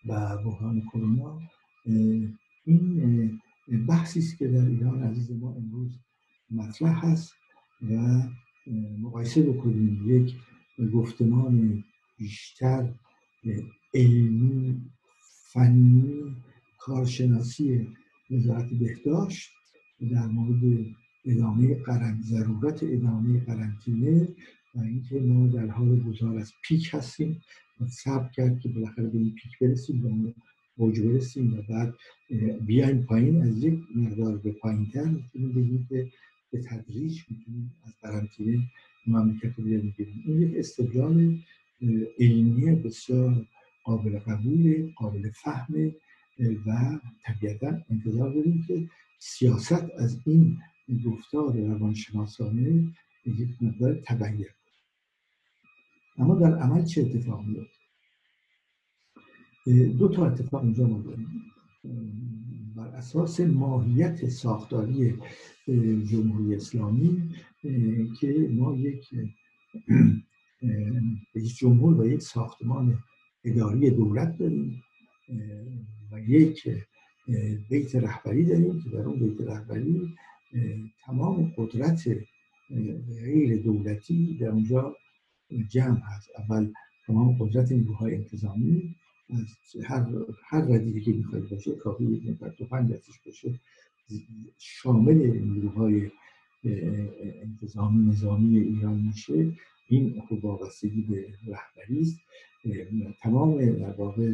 و 0.05 0.37
بحران 0.37 0.81
کرونا 0.81 1.41
این 2.65 3.41
بحثی 3.87 4.19
است 4.19 4.37
که 4.37 4.47
در 4.47 4.65
ایران 4.65 5.03
عزیز 5.03 5.31
ما 5.31 5.53
امروز 5.53 5.91
مطرح 6.51 7.05
هست 7.05 7.33
و 7.91 8.21
مقایسه 9.01 9.41
بکنیم. 9.41 10.03
یک 10.09 10.35
گفتمان 10.93 11.83
بیشتر 12.17 12.93
علمی 13.93 14.81
فنی 15.53 16.35
کارشناسی 16.77 17.87
وزارت 18.31 18.69
بهداشت 18.69 19.51
در 20.11 20.25
مورد 20.25 20.85
ادامه 21.25 21.75
قرن 21.75 22.21
ضرورت 22.21 22.83
ادامه 22.83 23.45
قرنطینه 23.45 24.27
و 24.75 24.81
اینکه 24.81 25.19
ما 25.19 25.47
در 25.47 25.67
حال 25.67 25.99
گذار 25.99 26.37
از 26.37 26.53
پیک 26.63 26.89
هستیم 26.93 27.41
و 27.81 27.87
صبر 27.87 28.29
کرد 28.29 28.59
که 28.59 28.69
بالاخره 28.69 29.07
به 29.07 29.17
این 29.17 29.35
پیک 29.35 29.59
برسیم 29.61 30.05
و 30.05 30.33
موج 30.77 30.99
برسیم 30.99 31.53
و 31.53 31.61
بعد 31.61 31.93
بیایم 32.61 33.03
پایین 33.03 33.41
از 33.41 33.63
یک 33.63 33.79
مقدار 33.95 34.37
به 34.37 34.51
پایین 34.51 34.85
تر 34.93 35.05
می‌تونیم 35.05 35.51
بگیم 35.51 35.85
که 35.89 36.11
به 36.51 36.61
تدریج 36.61 37.21
می‌تونیم 37.29 37.71
از 37.85 37.93
قرنطینه 38.01 38.59
مملکت 39.07 39.53
رو 39.57 39.63
بیاریم 39.63 39.95
این 39.97 40.41
یک 40.41 40.57
استدلال 40.57 41.37
علمی 42.19 42.75
بسیار 42.75 43.45
قابل 43.83 44.19
قبول 44.19 44.91
قابل 44.95 45.29
فهم 45.29 45.91
و 46.65 46.99
طبیعتا 47.23 47.77
انتظار 47.89 48.33
داریم 48.33 48.65
که 48.67 48.89
سیاست 49.19 49.91
از 49.97 50.19
این 50.25 50.57
گفتار 51.05 51.57
روانشناسانه 51.57 52.93
یک 53.25 53.49
مقدار 53.61 53.93
تبعیت 53.93 54.47
اما 56.17 56.35
در 56.35 56.57
عمل 56.57 56.85
چه 56.85 57.01
اتفاق 57.01 57.45
میاد 57.45 57.67
دو 59.97 60.07
تا 60.07 60.27
اتفاق 60.27 60.63
اینجا 60.63 60.87
ما 60.87 61.03
بر 62.75 62.87
اساس 62.87 63.39
ماهیت 63.39 64.29
ساختاری 64.29 65.13
جمهوری 66.11 66.55
اسلامی 66.55 67.29
که 68.19 68.49
ما 68.51 68.75
یک 68.75 69.13
یک 71.35 71.57
جمهور 71.57 72.01
و 72.01 72.07
یک 72.07 72.21
ساختمان 72.21 72.99
اداری 73.43 73.89
دولت 73.89 74.37
داریم 74.37 74.83
و 76.11 76.19
یک 76.19 76.69
بیت 77.69 77.95
رهبری 77.95 78.45
داریم 78.45 78.81
که 78.81 78.89
در 78.89 79.01
اون 79.01 79.19
بیت 79.19 79.41
رهبری 79.41 80.13
تمام 81.05 81.53
قدرت 81.57 82.03
غیر 83.21 83.61
دولتی 83.61 84.37
در 84.37 84.47
اونجا 84.47 84.95
جمع 85.63 85.99
هست. 85.99 86.29
اول 86.37 86.73
تمام 87.07 87.37
قدرت 87.39 87.71
نیروهای 87.71 88.15
انتظامی 88.15 88.95
هر 89.83 90.05
هر 90.43 90.61
ردیفی 90.61 91.01
که 91.01 91.11
می‌خواید 91.11 91.49
باشه 91.49 91.71
کافی 91.71 92.03
یک 92.03 92.29
نفر 92.29 92.49
پنج 92.49 92.91
دستش 92.91 93.19
باشه 93.25 93.59
شامل 94.57 95.15
نیروهای 95.39 96.11
انتظامی 97.43 98.09
نظامی 98.11 98.59
ایران 98.59 99.01
میشه. 99.01 99.53
این 99.89 100.21
خوب 100.27 100.45
وابستگی 100.45 101.01
به 101.01 101.27
رهبری 101.47 102.01
است. 102.01 102.19
تمام 103.21 103.65
در 103.65 103.91
واقع 103.91 104.33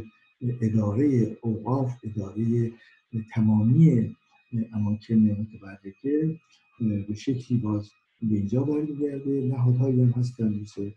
اداره 0.61 1.37
اوقاف 1.41 1.93
اداره 2.03 2.71
تمامی 3.33 4.15
اماکن 4.73 5.15
متبرکه 5.15 6.39
به 6.79 7.15
شکلی 7.15 7.57
باز 7.57 7.91
به 8.21 8.35
اینجا 8.35 8.63
برمیگرده. 8.63 9.41
نهادهایی 9.41 10.01
هم 10.01 10.09
هستن 10.09 10.59
مثل 10.61 10.91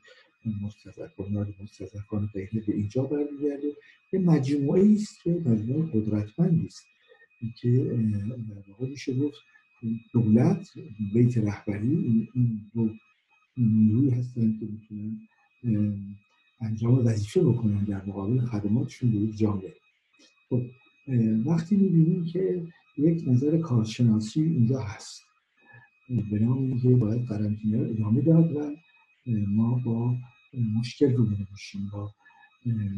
بنیاد 1.18 1.54
مستضعفان 1.62 2.26
غیره 2.26 2.60
به 2.66 2.74
اینجا 2.74 3.02
برمیگرده. 3.02 3.72
یه 4.12 4.20
مجموعه 4.20 4.92
است 4.92 5.22
که 5.22 5.30
مجموعه 5.30 5.90
قدرتمندی 5.92 6.66
است. 6.66 6.86
که 7.60 7.70
در 8.78 8.86
میشه 8.86 9.14
گفت 9.14 9.38
دولت 10.12 10.68
بیت 11.14 11.38
رهبری 11.38 12.28
این 12.34 12.60
دو 12.74 12.90
نیروی 13.56 14.10
هستن 14.10 14.58
که 14.60 14.66
می‌تونن 14.66 15.18
انجام 16.60 17.06
وظیفه 17.06 17.40
بکنن 17.40 17.84
در 17.84 18.04
مقابل 18.04 18.40
خدماتشون 18.40 19.10
به 19.10 19.16
یک 19.16 19.36
جامعه. 19.36 19.74
خب 20.48 20.62
وقتی 21.46 21.76
می‌بینیم 21.76 22.24
که 22.24 22.66
یک 22.98 23.28
نظر 23.28 23.58
کارشناسی 23.58 24.42
اینجا 24.42 24.80
هست. 24.80 25.22
به 26.08 26.38
نام 26.38 26.80
که 26.80 26.88
باید 26.88 27.24
قرنطینه 27.26 27.78
رو 27.78 27.90
ادامه 27.90 28.22
داد 28.22 28.56
و 28.56 28.76
ما 29.48 29.82
با 29.84 30.16
مشکل 30.78 31.12
رو 31.14 31.26
میشیم 31.52 31.90
با 31.92 32.14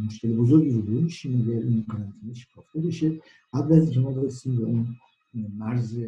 مشکل 0.06 0.36
بزرگی 0.36 0.70
رو 0.70 0.80
رو 0.80 1.00
میشیم 1.00 1.42
اگر 1.42 1.58
این 1.58 1.84
قرنطینه 1.88 2.34
شکافته 2.34 2.80
بشه. 2.80 3.20
قبل 3.52 3.72
از 3.72 3.82
اینکه 3.82 4.00
ما 4.00 4.10
برسیم 4.10 4.56
به 4.56 4.62
اون 4.62 4.96
مرز 5.34 5.98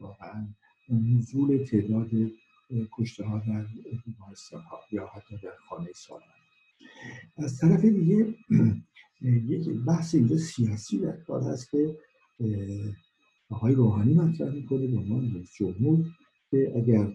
واقعا 0.00 0.48
نزول 0.88 1.64
تعداد 1.64 2.10
کشته 2.92 3.24
ها 3.24 3.38
در 3.38 3.66
بیمارستان 4.06 4.62
ها 4.62 4.80
یا 4.92 5.06
حتی 5.06 5.36
در 5.42 5.56
خانه 5.68 5.88
سالمند. 5.94 6.28
از 7.36 7.58
طرف 7.58 7.84
دیگه 7.84 8.34
یک 9.22 9.68
بحث 9.68 10.14
اینجا 10.14 10.36
سیاسی 10.36 10.98
در 10.98 11.16
کار 11.16 11.42
هست 11.42 11.70
که 11.70 11.96
آقای 13.50 13.74
روحانی 13.74 14.14
مطرح 14.14 14.54
می‌کنه 14.54 14.86
به 14.86 14.98
عنوان 14.98 15.34
رئیس 15.34 15.50
جمهور. 15.58 16.06
که 16.52 16.72
اگر 16.76 17.06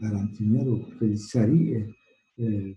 قرنطینه 0.00 0.64
رو 0.64 0.84
خیلی 0.98 1.16
سریع 1.16 1.84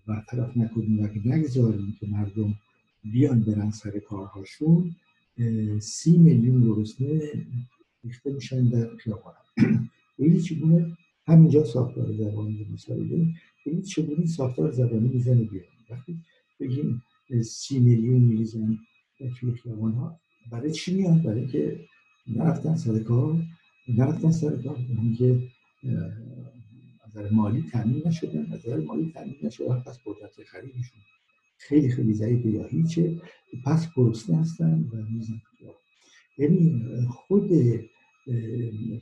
برطرف 0.07 0.57
نکنیم 0.57 1.03
و 1.03 1.07
که 1.07 1.21
نگذاریم 1.25 1.97
که 1.99 2.07
مردم 2.07 2.55
بیان 3.03 3.39
برن 3.39 3.71
سر 3.71 3.99
کارهاشون 3.99 4.95
سی 5.79 6.17
میلیون 6.17 6.61
گرسنه 6.61 7.21
ریخته 8.03 8.33
میشن 8.33 8.69
در 8.69 8.95
خیابان 8.95 9.33
این 10.17 10.39
چگونه 10.47 10.97
همینجا 11.27 11.63
ساختار 11.63 12.11
زبانی 12.13 12.63
رو 12.63 12.73
مثال 12.73 13.07
داریم 13.07 13.35
این 13.65 13.81
چگونه 13.81 14.25
ساختار 14.25 14.71
زبانی 14.71 15.09
می‌زنه 15.09 15.43
بیاریم 15.43 15.69
وقتی 15.89 16.17
بگیم 16.59 17.01
سی 17.43 17.79
میلیون 17.79 18.21
میریزن 18.21 18.77
توی 19.39 19.51
خیابان 19.51 19.91
ها 19.91 20.19
برای 20.51 20.71
چی 20.71 20.95
میاد 20.95 21.23
برای 21.23 21.47
که 21.47 21.79
نرفتن 22.27 22.75
سر 22.75 22.99
کار 22.99 23.43
نرفتن 23.87 24.31
سر 24.31 24.61
کار. 24.61 24.77
که 25.17 25.41
نظر 27.07 27.29
مالی 27.31 27.63
تامین 27.71 28.01
نشدن 28.05 28.45
نظر 28.53 28.77
مالی 28.77 29.11
تامین 29.11 29.35
نشدن 29.43 29.79
پس 29.79 29.99
قدرت 30.05 30.43
خریدشون 30.43 31.01
خیلی 31.57 31.89
خیلی 31.89 32.13
ضعیف 32.13 32.45
یا 32.45 32.67
هیچه. 32.67 33.21
پس 33.65 33.87
گرسنه 33.95 34.37
هستن 34.37 34.89
و 34.93 34.95
میزن. 35.09 35.41
یعنی 36.37 36.81
خود 37.09 37.49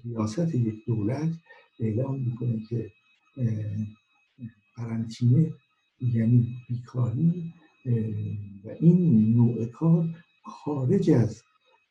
ریاست 0.06 0.56
یک 0.56 0.86
دولت 0.86 1.30
اعلام 1.80 2.20
می‌کنه 2.20 2.60
که 2.70 2.92
قرنطینه 4.76 5.54
یعنی 6.02 6.56
بیکاری 6.70 7.54
و 8.63 8.70
این 8.80 9.34
نوع 9.36 9.66
کار 9.66 10.10
خارج 10.44 11.12
از 11.12 11.44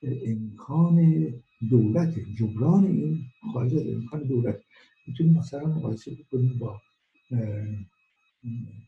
امکان 0.02 1.26
دولت 1.70 2.14
جبران 2.38 2.84
این 2.84 3.20
خارج 3.52 3.74
از 3.74 3.86
امکان 3.86 4.22
دولت. 4.22 4.60
می‌تونیم 5.06 5.38
مثلا 5.38 5.66
مقایسه 5.66 6.10
بکنیم 6.14 6.58
با 6.58 6.80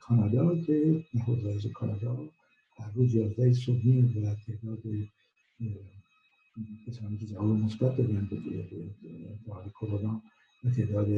کانادا 0.00 0.59
که 0.59 1.04
رایج 1.44 1.66
کانادا 1.72 2.28
هر 2.78 2.92
روز 2.94 3.14
11 3.14 3.52
صبح 3.52 3.74
و 3.76 4.35
تعداد 4.46 4.83
کسانی 6.87 7.18
که 7.18 7.26
جواب 7.26 7.50
مثبت 7.50 7.96
دادن 7.96 8.28
به 8.31 9.70
کرونا 9.70 10.22
و 10.64 10.70
تعداد 10.70 11.09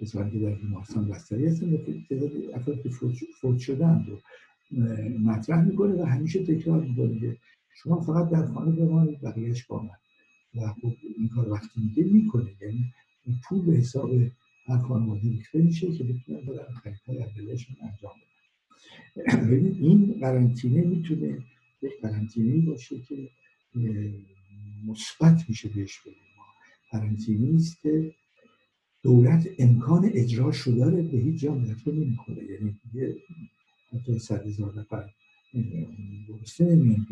کسانی 0.00 0.30
که 0.30 0.38
در 0.38 0.54
بیمارستان 0.54 1.08
بستری 1.08 1.46
هستن 1.46 1.72
و 1.72 1.76
تعداد 2.08 2.30
افراد 2.54 2.82
که 2.82 2.88
فوت 3.40 3.58
شدن 3.58 4.06
رو 4.08 4.18
مطرح 5.18 5.64
می‌کنه 5.64 6.02
و 6.02 6.04
همیشه 6.04 6.44
تکرار 6.44 6.80
می‌کنه 6.80 7.20
که 7.20 7.36
شما 7.74 8.00
فقط 8.00 8.30
در 8.30 8.46
خانه 8.46 8.72
بمانید 8.72 9.20
بقیهش 9.20 9.66
با 9.66 9.82
من. 9.82 9.98
و 10.54 10.72
خب 10.72 10.92
این 11.18 11.28
کار 11.28 11.48
وقتی 11.48 11.80
میگه 11.80 12.04
می‌کنه. 12.12 12.50
یعنی 12.60 12.92
پول 13.48 13.66
به 13.66 13.72
حساب 13.72 14.10
هر 14.66 14.78
خانواده 14.78 15.28
ریخته 15.30 15.58
میشه 15.58 15.92
که 15.92 16.04
بتونن 16.04 16.40
برن 16.40 16.74
خریدهای 16.74 17.18
اولشون 17.18 17.76
انجام 17.82 18.12
بدن 19.16 19.46
ببینید 19.46 19.82
این 19.82 20.16
قرنطینه 20.20 20.82
می‌تونه 20.84 21.38
یک 21.82 21.92
قرنطینه 22.02 22.66
باشه 22.66 23.00
که 23.00 23.30
مثبت 24.86 25.44
میشه 25.48 25.68
بهش 25.68 26.00
بگیم. 26.00 26.16
قرنطینه 26.90 27.56
است 27.56 27.80
که 27.82 28.14
دولت 29.02 29.48
امکان 29.58 30.10
اجرا 30.14 30.52
شده 30.52 31.02
به 31.02 31.18
هیچ 31.18 31.40
جا 31.40 31.54
مدفع 31.54 31.90
نمی‌کنه 31.90 32.44
یعنی 32.44 32.80
دیگه 32.84 33.16
حتی 33.92 34.18
صد 34.18 34.46
هزار 34.46 34.78
نفر 34.78 35.10
گرسنه 36.28 36.74
نمیان 36.74 37.06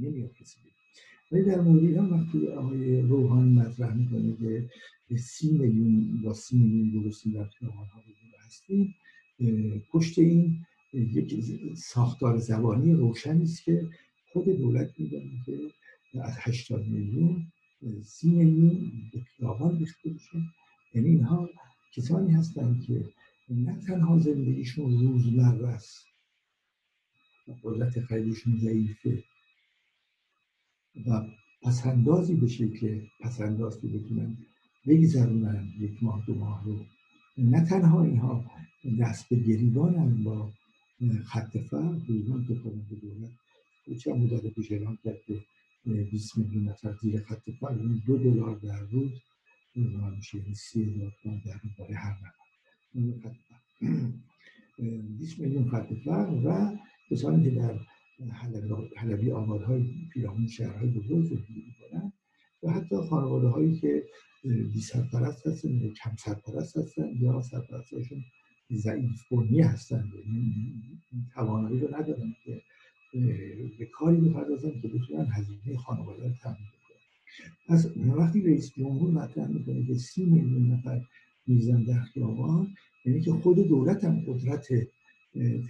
نمیاد 0.00 0.32
کسی 0.32 0.56
ولی 1.32 1.42
در 1.42 1.60
مورد 1.60 1.84
ایران 1.84 2.10
وقتی 2.10 2.48
آقای 2.48 3.00
روحانی 3.00 3.52
مطرح 3.52 3.94
می‌کنه 3.94 4.36
که 5.08 5.16
سی 5.16 5.52
میلیون 5.52 6.22
با 6.22 6.34
سی 6.34 6.58
میلیون 6.58 7.02
گرسنه 7.02 7.32
در 7.32 7.44
خیابان 7.44 7.86
ها 7.86 8.02
هستیم 8.46 8.94
پشت 9.92 10.18
این 10.18 10.66
یک 10.92 11.44
ساختار 11.76 12.38
زبانی 12.38 12.92
روشنی 12.92 13.42
است 13.42 13.64
که 13.64 13.88
خود 14.32 14.44
دولت 14.44 14.90
می‌دونه 14.98 15.42
که 15.46 15.72
از 16.22 16.34
80 16.38 16.86
میلیون 16.86 17.46
سی 18.04 18.28
میلیون 18.30 18.92
به 19.12 19.20
خیابان 19.20 19.78
ریخته 19.78 20.10
بشه 20.10 20.38
یعنی 20.94 21.08
اینها 21.08 21.50
کسانی 21.92 22.32
هستند 22.32 22.84
که 22.84 23.04
نه 23.50 23.80
تنها 23.86 24.18
زندگیشون 24.18 24.98
روزمره 24.98 25.68
است 25.68 26.06
قدرت 27.62 28.00
خریدشون 28.00 28.58
ضعیفه. 28.58 29.24
و 31.06 31.26
پسندازی 31.62 32.34
بشه 32.34 32.68
که 32.68 33.02
پسنداز 33.20 33.80
که 33.80 33.88
بتونن 33.88 34.36
بگذرونن 34.86 35.68
یک 35.80 36.02
ماه 36.02 36.24
دو 36.26 36.34
ماه 36.34 36.64
رو. 36.64 36.84
نه 37.38 37.64
تنها 37.64 38.02
اینها 38.02 38.44
دست 39.00 39.28
به 39.28 39.36
گریبانن 39.36 40.24
با 40.24 40.52
خط 41.24 41.56
فرق 41.56 42.06
گریبان 42.06 42.44
که 42.44 42.54
کنن 42.54 42.82
به 42.90 42.96
دولت 42.96 43.30
چه 43.96 44.12
مدت 44.12 44.46
پیش 44.46 44.72
اعلام 44.72 44.98
کرد 45.04 45.18
که 45.26 45.44
20 46.10 46.38
میلیون 46.38 46.68
نفر 46.68 46.94
زیر 47.02 47.20
خط 47.20 47.50
فقر 47.60 47.76
یعنی 47.76 48.02
دو 48.06 48.18
دلار 48.18 48.56
در 48.56 48.80
روز 48.80 49.10
میشه 50.16 50.38
یعنی 50.38 50.54
سی 50.54 50.84
هزار 50.84 51.12
تومان 51.22 51.42
در 51.46 51.60
روز 51.62 51.72
برای 51.78 51.94
هر 51.94 52.16
نفر. 52.18 52.48
20 55.18 55.40
میلیون 55.40 55.70
خط 55.70 55.92
فقر 56.04 56.46
و 56.46 56.76
کسانی 57.10 57.44
که 57.44 57.50
در 57.50 57.80
حلبی 58.96 59.30
آبادهای 59.30 59.84
پیرامون 60.12 60.46
شهرهای 60.46 60.88
بزرگ 60.88 61.24
زندگی 61.24 61.64
می‌کنن 61.66 62.12
و 62.62 62.70
حتی 62.70 62.96
خانواده 62.96 63.48
هایی 63.48 63.76
که 63.76 64.06
بی 64.44 64.80
سرپرست 64.80 65.46
هستن 65.46 65.70
یا 65.70 65.88
کم 65.88 66.16
سرپرست 66.18 66.76
هستن 66.76 67.08
یا 67.20 67.42
سرپرست 67.42 67.92
هاشون 67.92 68.24
ضعیف 68.72 69.22
بنی 69.30 69.60
هستن. 69.60 70.12
یعنی 70.26 70.74
توانایی 71.34 71.80
رو 71.80 71.94
ندارن 71.94 72.34
که 72.44 72.62
به 73.78 73.86
کاری 73.86 74.16
بپردازن 74.16 74.80
که 74.80 74.88
بتونن 74.88 75.26
هزینه 75.32 75.78
خانواده 75.78 76.28
رو 76.28 76.34
تامین 76.42 76.58
کنن 76.58 77.76
پس 77.76 77.86
وقتی 77.96 78.42
رئیس 78.42 78.72
جمهور 78.74 79.10
مطرح 79.10 79.48
می‌کنه 79.48 79.86
که 79.86 79.94
سی 79.94 80.24
میلیون 80.24 80.72
نفر 80.72 81.04
میزن 81.46 81.82
در 81.82 82.00
خیابان 82.00 82.74
یعنی 83.04 83.20
که 83.20 83.32
خود 83.32 83.68
دولت 83.68 84.04
هم 84.04 84.20
قدرت 84.26 84.68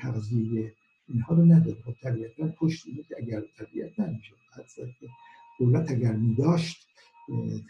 تغذیه 0.01 0.75
اینها 1.09 1.35
رو 1.35 1.45
نداره 1.45 1.83
خب 1.83 1.95
طبیعتا 2.03 2.49
پشت 2.49 2.85
که 3.09 3.17
اگر 3.19 3.43
طبیعتا 3.59 4.07
نمیشه 4.07 4.35
دولت 5.59 5.91
اگر 5.91 6.13
میداشت 6.13 6.89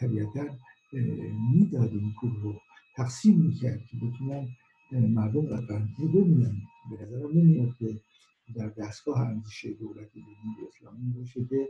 طبیعتا 0.00 0.46
می‌داد 1.52 1.92
این 1.92 2.12
پول 2.20 2.36
رو. 2.42 2.60
تقسیم 2.96 3.40
می‌کرد 3.40 3.86
که 3.86 3.96
بتونن 3.96 4.48
مردم 4.92 5.40
قرنطینه 5.40 6.08
ببینن. 6.08 6.56
به 6.90 7.04
نظرم 7.06 7.30
نمیاد 7.38 7.76
که 7.78 8.00
در 8.54 8.68
دستگاه 8.68 9.20
اندیشه 9.20 9.72
دولت 9.72 10.08
جمهوری 10.14 10.66
اسلامی 10.68 11.12
باشه 11.18 11.44
که 11.44 11.68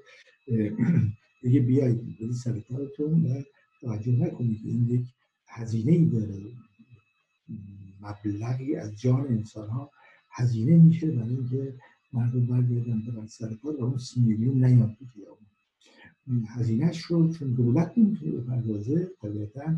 دیگه 1.43 1.61
بیایید 1.69 2.19
برید 2.19 2.33
سر 2.33 2.61
کارتون 2.61 3.27
و 3.27 3.43
توجه 3.81 4.13
نکنید 4.13 4.63
که 4.63 4.69
این 4.69 4.89
یک 4.89 5.07
هزینه 5.47 5.93
ای 5.93 6.05
داره. 6.05 6.35
مبلغی 8.01 8.77
از 8.77 9.01
جان 9.01 9.27
انسان 9.27 9.69
ها 9.69 9.91
هزینه 10.39 10.77
میشه 10.77 11.07
برای 11.11 11.35
اینکه 11.35 11.75
مردم 12.13 12.47
برگردن 12.47 13.01
برن 13.01 13.27
سر 13.27 13.55
کار 13.63 13.77
و 13.77 13.85
اون 13.85 13.99
سی 13.99 14.21
میلیون 14.21 14.65
نیاد 14.65 14.97
هزینهش 16.47 17.01
رو 17.01 17.33
چون 17.33 17.49
دولت 17.55 17.93
نمی‌تونه 17.97 18.33
بپردازه 18.33 19.11
طبیعتا 19.23 19.77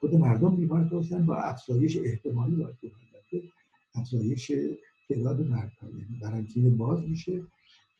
خود 0.00 0.14
مردم 0.14 0.56
می‌پردازن 0.56 1.26
با 1.26 1.36
افزایش 1.36 1.96
احتمالی 1.96 2.54
باید 2.56 2.76
بپردازه. 2.82 3.48
افزایش 3.94 4.52
تعداد 5.08 5.40
مردم 5.40 5.90
یعنی 5.98 6.18
برانکینه 6.22 6.70
باز 6.70 7.00
میشه 7.02 7.42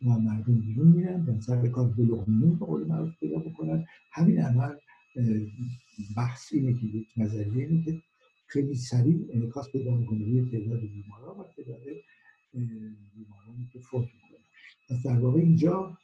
و 0.07 0.09
مردم 0.19 0.55
بیرون 0.55 0.89
میرن 0.89 1.25
به 1.25 1.41
سر 1.41 1.69
کار 1.69 1.89
بلغمون 1.89 2.55
به 2.59 2.67
قول 2.67 2.87
معروف 2.87 3.13
پیدا 3.21 3.39
بکنن. 3.39 3.87
همین 4.13 4.39
عمل 4.39 4.75
بحث 6.17 6.53
اینه 6.53 6.73
که 6.73 6.87
یک 6.87 7.07
نظریه 7.17 7.69
اینه 7.69 7.85
که 7.85 8.03
خیلی 8.55 8.75
سریع 8.75 9.29
انعکاس 9.33 9.71
پیدا 9.71 9.95
می‌کنه 9.97 10.25
روی 10.25 10.51
تعداد 10.51 10.81
بیماران 10.81 11.37
و 11.39 11.45
تعداد 11.57 11.83
بیمارانی 13.15 13.69
که 13.73 13.79
فوت 13.79 14.09
می‌کنن 14.15 14.45
پس 14.89 15.03
در 15.07 15.19
واقع 15.19 15.41
اینجا 15.41 15.99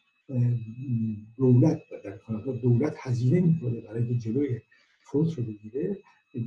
دولت 1.36 1.82
در 2.04 2.16
کانادا 2.16 2.52
دولت 2.52 2.94
هزینه 2.98 3.40
می‌کنه 3.40 3.80
برای 3.80 4.08
که 4.08 4.14
جلوی 4.14 4.60
فوت 5.00 5.34
رو 5.38 5.44
بگیره. 5.44 5.98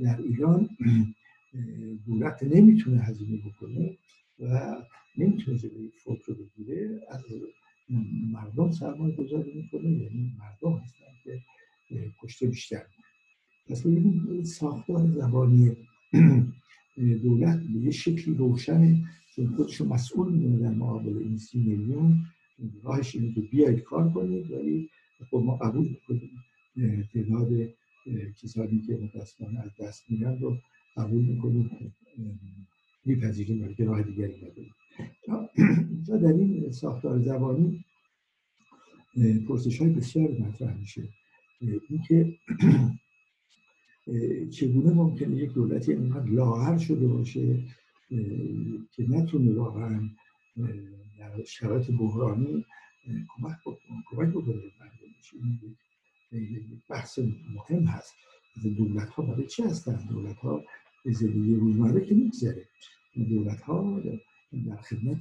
در 0.02 0.20
ایران 0.22 0.68
دولت 2.06 2.42
نمی‌تونه 2.42 3.00
هزینه 3.00 3.36
بکنه 3.36 3.98
و 4.38 4.76
نمی‌تونه 5.18 5.58
جلوی 5.58 5.90
فوت 5.90 6.24
رو 6.28 6.34
بگیره. 6.34 7.00
از 7.10 7.24
مردم 8.32 8.70
سرمایه 8.70 9.16
گذاری 9.16 9.52
می‌کنه 9.52 9.90
یعنی 9.90 10.32
مردم 10.38 10.76
هستن 10.78 11.04
که 11.88 12.12
کشته 12.22 12.46
بیشتر 12.46 12.86
پس 13.66 13.80
ببینیم 13.80 14.42
ساختار 14.44 15.10
زبانی 15.10 15.76
دولت 17.22 17.60
به 17.60 17.80
یه 17.80 17.90
شکلی 17.90 18.34
روشنه 18.34 19.04
چون 19.34 19.46
خودش 19.46 19.80
مسئول 19.80 20.32
می‌دونه 20.32 20.58
در 20.58 20.74
مقابل 20.74 21.18
این 21.18 21.36
سی 21.36 21.58
میلیون. 21.58 22.26
راهش 22.82 23.14
اینه 23.14 23.34
که 23.34 23.40
بیاید 23.40 23.80
کار 23.80 24.10
کنید 24.10 24.50
ولی 24.50 24.90
خب 25.30 25.42
ما 25.46 25.56
قبول 25.56 25.88
می‌کنیم. 25.88 26.30
تعداد 27.12 27.48
کسانی 28.42 28.82
که 28.86 28.96
متاسفانه 28.96 29.60
از 29.60 29.70
دست 29.80 30.04
میرن 30.08 30.38
رو 30.38 30.58
قبول 30.96 31.22
می‌کنیم. 31.22 31.70
میپذیریم 33.04 33.62
ولی 33.62 33.74
که 33.74 33.84
راه 33.84 34.02
دیگری 34.02 34.36
نداریم. 34.36 34.74
اینجا 35.88 36.16
در 36.16 36.32
این 36.32 36.72
ساختار 36.72 37.18
زبانی 37.18 37.84
پرسش 39.48 39.80
های 39.80 39.90
بسیار 39.90 40.28
مطرح 40.30 40.78
میشه. 40.78 41.08
اینکه 41.88 42.34
چگونه 44.50 44.92
ممکنه 44.94 45.36
یک 45.36 45.52
دولتی 45.52 45.92
اینقدر 45.92 46.30
لاغر 46.30 46.78
شده 46.78 47.06
باشه 47.06 47.62
که 48.92 49.06
نتونه 49.08 49.52
واقعا 49.52 50.08
در 51.18 51.44
شرایط 51.44 51.90
بحرانی 51.90 52.64
کمک 53.28 53.56
کمک 54.10 54.28
بکنه 54.28 54.62
این 56.32 56.82
بحث 56.90 57.18
مهم 57.54 57.84
هست. 57.84 58.14
دولت 58.76 59.08
ها 59.08 59.22
برای 59.22 59.46
چی 59.46 59.62
هستن؟ 59.62 60.06
دولت 60.10 60.36
ها 60.36 60.64
زندگی 61.04 61.54
روزمره 61.54 62.06
که 62.06 62.14
میگذره. 62.14 62.68
دولت 63.28 63.60
ها 63.60 64.00
در 64.66 64.76
خدمت 64.76 65.20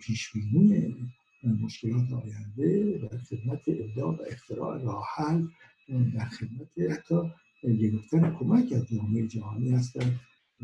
پیشبینی 0.00 0.96
مشکلات 1.44 2.12
آینده 2.12 2.98
در 2.98 3.18
خدمت 3.18 3.62
ابداع 3.68 4.16
و 4.16 4.22
اختراع 4.30 4.82
راه 4.82 5.06
در 5.88 6.24
خدمت 6.24 6.78
حتی 6.90 7.32
گرفتن 7.62 8.34
کمک 8.38 8.72
از 8.72 8.88
جامعه 8.88 9.26
جهانی 9.26 9.70
هستن 9.70 10.20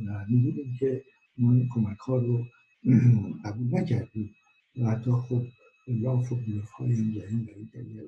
و 0.07 0.25
می‌دونیم 0.29 0.77
که 0.81 1.05
ما 1.39 1.53
این 1.53 1.69
کمک 1.75 1.99
ها 1.99 2.17
رو 2.17 2.47
قبول 3.45 3.75
نکردیم 3.75 4.35
و 4.79 4.91
حتی 4.91 5.11
خب 5.11 5.47
لاف 5.89 6.33
و 6.33 6.37
بیف 6.37 6.71
های 6.71 6.93
هم 6.93 7.13
داریم 7.13 7.71
دلیل 7.75 8.01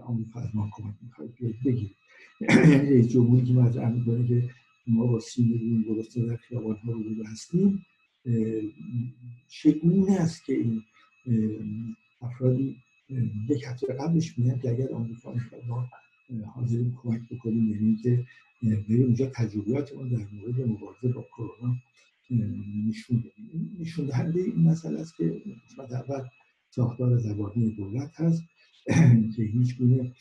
آمریکا 0.00 0.40
از 0.40 0.56
ما 0.56 0.70
کمک 0.72 0.94
می‌خواد 1.02 1.34
بیاید 1.34 1.56
بگیریم 1.64 1.94
یعنی 2.40 2.90
رئیس 2.90 3.08
جمهوری 3.08 3.46
که 3.46 3.52
مطرح 3.52 3.92
می‌کنه 3.92 4.28
که 4.28 4.50
ما 4.86 5.06
با 5.06 5.20
سی 5.20 5.42
میلیون 5.44 5.82
درسته 5.82 6.26
در 6.26 6.36
خیابان 6.36 6.76
ها 6.76 6.92
رو 6.92 7.24
هستیم 7.24 7.86
چگونه 9.48 10.12
است 10.12 10.44
که 10.44 10.52
این 10.52 10.82
افرادی 12.20 12.76
یک 13.48 13.64
هفته 13.66 13.94
قبلش 13.94 14.38
میگن 14.38 14.58
که 14.58 14.70
اگر 14.70 14.92
آمریکا 14.92 15.32
می‌خواد 15.32 15.62
ما 16.30 16.46
حاضرین 16.46 16.94
کمک 17.02 17.20
بکنیم 17.30 17.70
یعنی 17.70 17.96
که 17.96 18.26
بریم 18.62 19.02
اونجا 19.02 19.26
تجربیاتمون 19.26 20.08
در 20.08 20.26
مورد 20.32 20.60
مبارزه 20.60 21.08
با 21.08 21.22
کرونا 21.36 21.76
نشون 22.88 23.18
بدیم. 23.18 23.76
نشون 23.80 24.06
دهنده 24.06 24.40
این 24.40 24.68
مسئله 24.70 25.00
است 25.00 25.16
که 25.16 25.42
قسمت 25.66 25.92
اول 25.92 26.24
ساختار 26.70 27.18
زبانی 27.18 27.70
دولت 27.70 28.20
هست 28.20 28.42
که 29.36 29.42
هیچ 29.42 29.78
گونه 29.78 30.12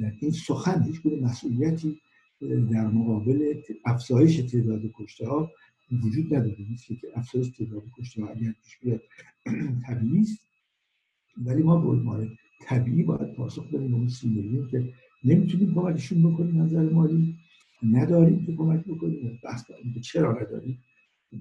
در 0.00 0.12
این 0.20 0.30
سخن 0.30 0.82
هیچ 0.82 1.02
گونه 1.02 1.20
مسئولیتی 1.20 2.00
در 2.40 2.86
مقابل 2.86 3.60
افزایش 3.84 4.36
تعداد 4.36 4.82
کشته 4.98 5.28
ها 5.28 5.52
وجود 5.92 6.34
نداره. 6.34 6.56
نیست 6.68 6.86
که 6.86 6.98
افزایش 7.14 7.48
تعداد 7.48 7.82
کشته 7.98 8.22
ها 8.22 8.28
اگر 8.28 8.54
پیش 8.64 8.78
بیاد 8.82 9.00
طبیعی 9.86 10.20
است. 10.20 10.38
ولی 11.36 11.62
ما 11.62 11.76
به 11.80 11.88
عنوان 11.88 12.38
طبیعی 12.62 13.02
باید 13.02 13.34
پاسخ 13.34 13.68
بدیم 13.68 13.94
اون 13.94 14.08
سی 14.08 14.28
میلیون 14.28 14.68
که 14.68 14.92
نمی‌تونیم 15.24 15.74
کمکشون 15.74 16.32
بکنیم 16.32 16.62
نظر 16.62 16.82
مالی. 16.82 17.34
نداریم 17.82 18.46
که 18.46 18.56
کمک 18.56 18.84
بکنیم. 18.84 19.40
بحث 19.44 19.64
که 19.94 20.00
چرا 20.00 20.32
نداریم؟ 20.32 20.78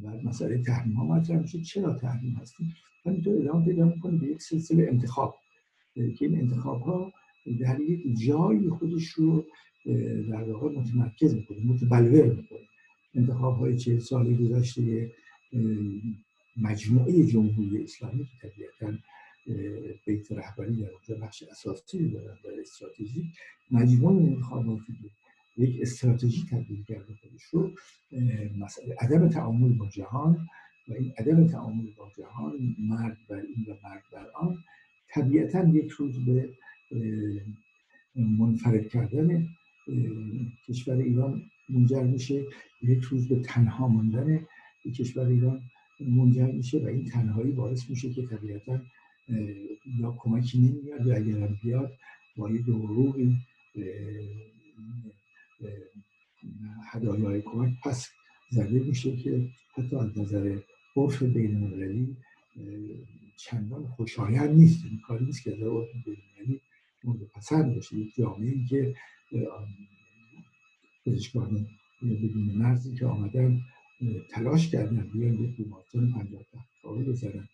و 0.04 0.22
مسئله 0.24 0.64
تحریم 0.64 0.94
ها 0.94 1.06
مطرح 1.06 1.42
میشه. 1.42 1.62
چرا 1.62 1.94
تحریم 1.94 2.34
هستیم؟ 2.42 2.74
همینطور 3.06 3.42
ادامه 3.42 3.66
پیدا 3.66 3.86
می‌کنه 3.86 4.18
به 4.18 4.28
یک 4.28 4.42
سلسله 4.42 4.88
انتخاب. 4.92 5.36
که 5.96 6.26
این 6.26 6.40
انتخاب 6.40 6.82
ها 6.82 7.14
در 7.60 7.80
یک 7.80 8.18
جایی 8.28 8.70
خودش 8.70 9.08
رو 9.08 9.46
در 10.30 10.44
واقع 10.44 10.80
متمرکز 10.80 11.36
می‌کنه 11.36 11.58
متبلور 11.66 12.26
می‌کنه. 12.26 12.60
انتخاب 13.16 13.58
های 13.58 13.78
چه 13.78 14.00
سال 14.00 14.36
گذشته 14.36 15.12
مجموعه 16.58 17.26
جمهوری 17.26 17.84
اسلامی 17.84 18.26
که 18.26 18.50
طبیعتا 18.50 18.98
بیت 20.06 20.32
رهبری 20.32 20.76
در 20.76 20.90
اونجا 20.92 21.26
نقش 21.26 21.44
اساسی 21.44 22.10
دارن 22.10 22.38
در 22.44 22.60
استراتژی. 22.62 23.32
مجموعه 23.72 24.24
انتخاباتی 24.24 24.94
یک 25.58 25.82
استراتژی 25.82 26.46
تبدیل 26.52 26.84
کرده 26.84 27.14
خودش 27.22 27.44
رو. 27.44 27.72
مسئله 28.58 28.96
عدم 29.00 29.30
تعامل 29.30 29.74
با 29.74 29.88
جهان 29.90 30.48
و 30.88 30.94
این 30.94 31.14
عدم 31.18 31.48
تعامل 31.48 31.86
با 31.98 32.12
جهان 32.18 32.76
مرد 32.80 33.18
بر 33.30 33.36
این 33.36 33.66
و 33.68 33.76
مرد 33.84 34.04
بر 34.14 34.28
آن 34.36 34.58
طبیعتا 35.10 35.68
یک 35.70 35.92
روز 35.92 36.26
به 36.26 36.50
منفرد 38.16 38.88
کردن 38.88 39.48
کشور 40.68 40.98
ایران 40.98 41.42
منجر 41.70 42.04
میشه. 42.04 42.46
یک 42.82 43.04
روز 43.04 43.28
به 43.28 43.40
تنها 43.40 43.88
ماندن 43.88 44.46
کشور 44.98 45.28
ایران 45.28 45.62
منجر 46.00 46.52
میشه 46.52 46.80
و 46.80 46.88
این 46.88 47.06
تنهایی 47.06 47.52
باعث 47.52 47.90
میشه 47.90 48.14
که 48.14 48.28
طبیعتا 48.28 48.80
یا 50.00 50.16
کمکی 50.18 50.60
نمیاد 50.60 51.06
یا 51.06 51.16
اگر 51.16 51.48
بیاد 51.64 51.94
با 52.38 52.52
یه 52.52 52.62
دروغی 52.62 53.38
هدایای 56.92 57.42
کمک 57.42 57.74
پس 57.84 58.10
زده 58.50 58.80
میشه 58.80 59.16
که 59.16 59.50
حتی 59.74 59.96
از 59.96 60.18
نظر 60.18 60.60
عرف 60.96 61.24
بین 61.24 61.64
المللی 61.64 62.18
چندان 63.38 63.88
خوشایند 63.88 64.50
نیست. 64.50 64.86
این 64.86 65.00
کاری 65.00 65.26
نیست 65.26 65.44
که 65.44 65.52
از 65.52 65.62
عرف 65.62 65.88
بین 66.06 66.16
المللی 66.38 66.62
مورد 67.04 67.20
پسند 67.36 67.76
باشه. 67.76 67.98
یک 67.98 68.16
جامعه 68.16 68.66
که 68.70 68.96
پزشکان 71.06 71.68
بدون 72.02 72.52
مرزی 72.56 72.96
که 72.96 73.06
آمدن 73.06 73.62
تلاش 74.30 74.70
کردن 74.70 75.10
بیان 75.14 75.34
یک 75.34 75.56
بیمارستان 75.56 76.12
پنجاه 76.12 76.42
تخت 76.44 76.86
بزنن. 77.08 77.50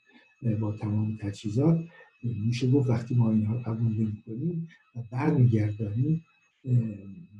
با 0.59 0.71
تمام 0.71 1.17
تجهیزات. 1.21 1.79
میشه 2.23 2.71
گفت 2.71 2.89
وقتی 2.89 3.15
ما 3.15 3.31
اینها 3.31 3.57
قبول 3.57 3.93
نمی 3.93 4.23
کنیم 4.25 4.67
و 4.95 4.99
برمیگردانیم 5.11 6.25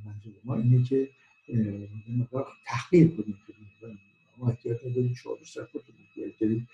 منظور 0.06 0.34
ما 0.44 0.56
اینه 0.56 0.84
که 0.84 1.10
مقدار 2.18 2.48
تحقیر 2.66 3.08
کنیم 3.08 3.38
ما 4.38 4.50
احتیاط 4.50 4.86
نداریم 4.86 5.14
شما 5.14 5.36
بیشتر 5.36 5.64
خودتون 5.64 5.96
برگردید 6.18 6.68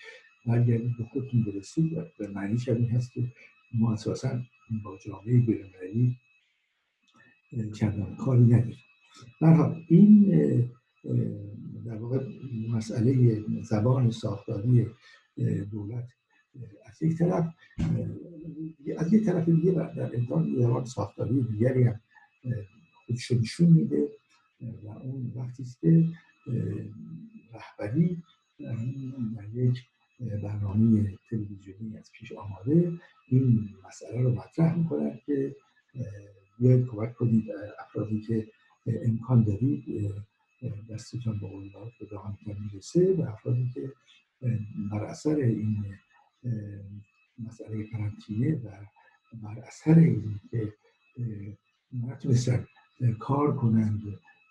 برگردید 0.46 0.96
به 0.98 1.04
خودتون 1.04 1.42
برسید 1.42 1.98
و 1.98 2.04
به 2.18 2.28
معنیش 2.28 2.68
این 2.68 2.90
هست 2.90 3.12
که 3.12 3.32
ما 3.74 3.92
اساسا 3.92 4.40
با 4.84 4.98
جامعه 5.06 5.38
بینالمللی 5.38 6.16
چندان 7.74 8.16
کاری 8.16 8.42
نداریم. 8.42 8.76
برحال 9.40 9.84
این 9.88 10.30
در 11.86 11.96
واقع 11.96 12.26
مسئله 12.70 13.44
زبان 13.62 14.10
ساختاری 14.10 14.86
دولت 15.70 16.08
از 16.86 17.02
یک 17.02 17.18
طرف 17.18 17.54
از 18.98 19.12
یک 19.12 19.24
طرف 19.24 19.48
دیگه 19.48 19.72
در 19.72 20.16
امکان 20.16 20.54
زبان 20.58 20.84
ساختاری 20.84 21.42
دیگری 21.42 21.82
هم 21.82 22.00
خودش 23.06 23.30
نشون 23.30 23.68
میده. 23.68 24.08
و 24.84 24.88
اون 24.88 25.32
وقتی 25.36 25.64
که 25.80 26.08
رهبری 27.54 28.22
در 29.36 29.48
یک 29.54 29.78
برنامه 30.42 31.18
تلویزیونی 31.30 31.98
از 31.98 32.10
پیش 32.12 32.32
آماده 32.32 32.92
این 33.28 33.68
مسئله 33.88 34.22
رو 34.22 34.34
مطرح 34.34 34.78
می‌کنن 34.78 35.20
که 35.26 35.56
بیاید 36.58 36.86
کمک 36.86 37.14
کنید 37.14 37.44
افرادی 37.78 38.20
که 38.20 38.48
امکان 38.86 39.44
دارید 39.44 39.84
دستتان 40.90 41.38
به 41.38 41.46
قول 41.46 41.70
به 42.00 42.06
دهانتان 42.06 42.56
می‌رسه 42.64 43.14
و 43.14 43.22
افرادی 43.22 43.70
که 43.74 43.92
بر 44.92 45.04
اثر 45.04 45.36
این 45.36 45.84
مسئله 47.38 47.86
قرنطینه 47.92 48.54
و 48.54 48.70
بر 49.42 49.58
اثر 49.58 49.98
این 49.98 50.40
که 50.50 50.72
نتونستن 51.92 52.66
کار 53.18 53.56
کنند 53.56 54.02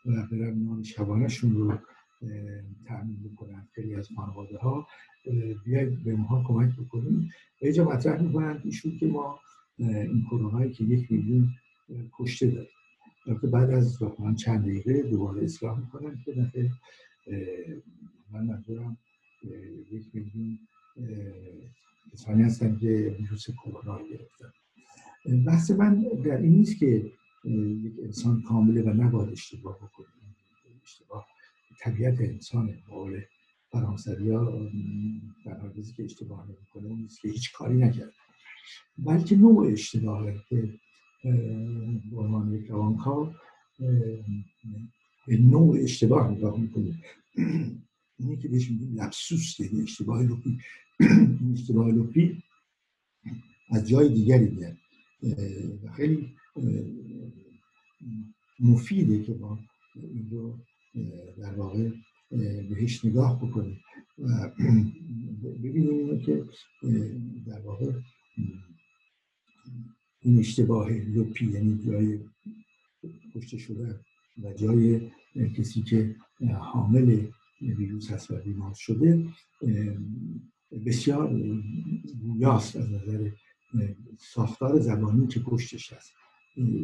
و 0.06 0.28
برن 0.32 0.60
نان 0.60 0.84
شبانهشون 0.84 1.54
رو 1.54 1.78
تأمین 2.86 3.24
بکنند. 3.24 3.70
خیلی 3.76 3.96
از 3.96 4.10
خانواده 4.16 4.58
ها 4.58 4.88
بیاید 5.66 6.04
به 6.04 6.16
ما 6.16 6.44
کمک 6.48 6.76
بکنیم. 6.76 7.30
و 7.62 7.66
اینجا 7.66 7.86
مطرح 7.86 8.22
می‌کنند 8.22 8.62
ایشون 8.64 8.98
که 8.98 9.08
ما 9.08 9.40
این 9.78 10.26
کرونایی 10.30 10.72
که 10.72 10.84
یک 10.84 11.12
میلیون 11.12 11.50
کشته 12.14 12.48
داریم. 12.48 12.70
البته 13.28 13.48
بعد 13.48 13.70
از 13.70 14.02
واقعا 14.02 14.34
چند 14.34 14.62
دقیقه 14.62 15.02
دوباره 15.02 15.44
اصلاح 15.44 15.80
می‌کنن 15.80 16.18
که 16.26 16.32
دفعه 16.32 16.72
من 18.32 18.46
منظورم 18.46 18.98
یک 19.92 20.06
میلیون 20.14 20.60
کسانی 22.14 22.44
هستن 22.44 22.78
که 22.78 23.16
ویروس 23.20 23.50
کرونا 23.52 23.98
رو 23.98 24.08
گرفتن. 24.08 24.52
بحث 25.46 25.72
من 25.72 26.02
در 26.26 26.38
این 26.38 26.54
نیست 26.54 26.80
که 26.80 27.12
یک 27.46 27.94
انسان 28.04 28.42
کامله 28.42 28.82
و 28.82 28.90
نباید 28.90 29.30
اشتباه 29.30 29.76
بکنه. 29.78 30.08
اشتباه 30.84 31.28
طبیعت 31.80 32.22
انسان 32.22 32.74
قول 32.90 33.22
فرانسوی 33.72 34.32
ها 34.32 34.70
در 35.46 35.60
حالی 35.60 35.84
که 35.84 36.04
اشتباه 36.04 36.46
نمی‌کنه 36.48 36.88
اون 36.88 37.00
نیست 37.00 37.22
که 37.22 37.28
هیچ 37.28 37.54
کاری 37.54 37.78
نکرد. 37.78 38.14
بلکه 38.98 39.36
نوع 39.36 39.72
اشتباه 39.72 40.26
که 40.50 40.74
به 42.12 42.18
عنوان 42.18 42.54
یک 42.54 42.68
روانکار 42.68 43.36
به 45.28 45.38
نوع 45.38 45.78
اشتباه 45.80 46.32
نگاه 46.32 46.60
می‌کنه 46.60 47.00
اینی 48.20 48.38
که 48.38 48.48
بهش 48.48 48.70
میگیم 48.70 48.96
لبسوس 48.96 49.60
یعنی 49.60 49.82
اشتباه 49.82 50.24
لپی 50.24 50.60
این 51.00 51.54
اشتباه 51.54 51.92
لپی 51.92 52.44
از 53.70 53.90
جای 53.90 54.10
دیگری 54.14 54.50
میاد. 54.50 54.78
و 55.84 55.92
خیلی 55.92 56.36
مفیده 58.60 59.24
که 59.24 59.34
ما 59.34 59.60
این 59.96 60.30
رو 60.32 60.60
در 61.38 61.54
واقع 61.56 61.90
بهش 62.70 63.06
نگاه 63.06 63.48
بکنیم. 63.48 63.80
و 64.18 64.52
ببینیم 65.64 66.20
که 66.20 66.44
در 67.48 67.60
واقع 67.60 67.92
این 70.22 70.40
اشتباه 70.40 70.92
لپی 70.92 71.46
یعنی 71.52 71.84
جای 71.86 72.20
کشته 73.36 73.58
شده 73.58 74.00
و 74.44 74.54
جای 74.54 75.12
کسی 75.58 75.82
که 75.82 76.16
حامل 76.60 77.28
ویروس 77.62 78.12
هست 78.12 78.32
و 78.32 78.36
بیمار 78.36 78.74
شده 78.74 79.30
بسیار 80.86 81.40
گویاست 82.22 82.76
از 82.76 82.92
نظر 82.92 83.30
ساختار 84.20 84.80
زبانی 84.80 85.28
که 85.28 85.40
پشتش 85.40 85.94
هست. 85.94 86.14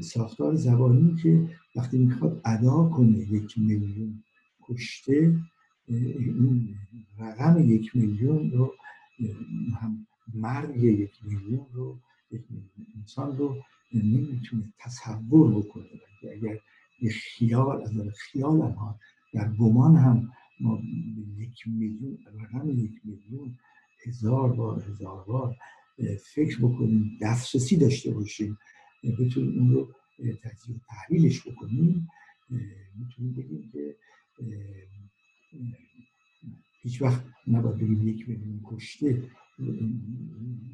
ساختار 0.01 0.55
زبانی 0.55 1.15
که 1.15 1.49
وقتی 1.75 1.97
می‌خواد 1.97 2.41
ادا 2.45 2.89
کنه 2.89 3.19
یک 3.19 3.57
میلیون 3.57 4.23
کشته 4.61 5.39
این 5.87 6.75
رقم 7.19 7.71
یک 7.71 7.95
میلیون 7.95 8.51
رو 8.51 8.73
هم 9.81 10.07
مرگ 10.33 10.83
یک 10.83 11.11
میلیون 11.23 11.65
رو 11.73 11.99
یک 12.31 12.41
انسان 12.95 13.37
رو 13.37 13.57
نمی‌تونه 13.93 14.73
تصور 14.79 15.51
بکنه. 15.51 15.85
اگر 16.31 16.59
یک 17.01 17.11
خیال 17.11 17.81
از 17.81 17.91
خیال 18.17 18.61
هم 18.61 18.95
در 19.33 19.53
گمان 19.53 19.95
هم 19.95 20.31
ما 20.61 20.81
یک 21.37 21.67
میلیون 21.67 22.17
رقم 22.39 22.69
یک 22.69 22.91
میلیون 23.03 23.57
هزار 24.05 24.53
بار 24.53 24.83
هزار 24.83 25.25
بار 25.25 25.55
فکر 26.33 26.57
بکنیم 26.57 27.17
دسترسی 27.21 27.77
داشته 27.77 28.11
باشیم 28.11 28.57
بتونیم 29.19 29.59
اون 29.59 29.71
رو 29.71 29.93
تجزیه 30.43 30.75
تحلیلش 30.89 31.47
بکنیم 31.47 32.07
می‌تونیم 32.95 33.33
بگیم 33.33 33.69
که 33.71 33.95
هیچ 36.83 37.01
وقت 37.01 37.25
نباید 37.47 37.77
بگیم 37.77 38.07
یک 38.07 38.29
میلیون 38.29 38.61
کشته. 38.65 39.23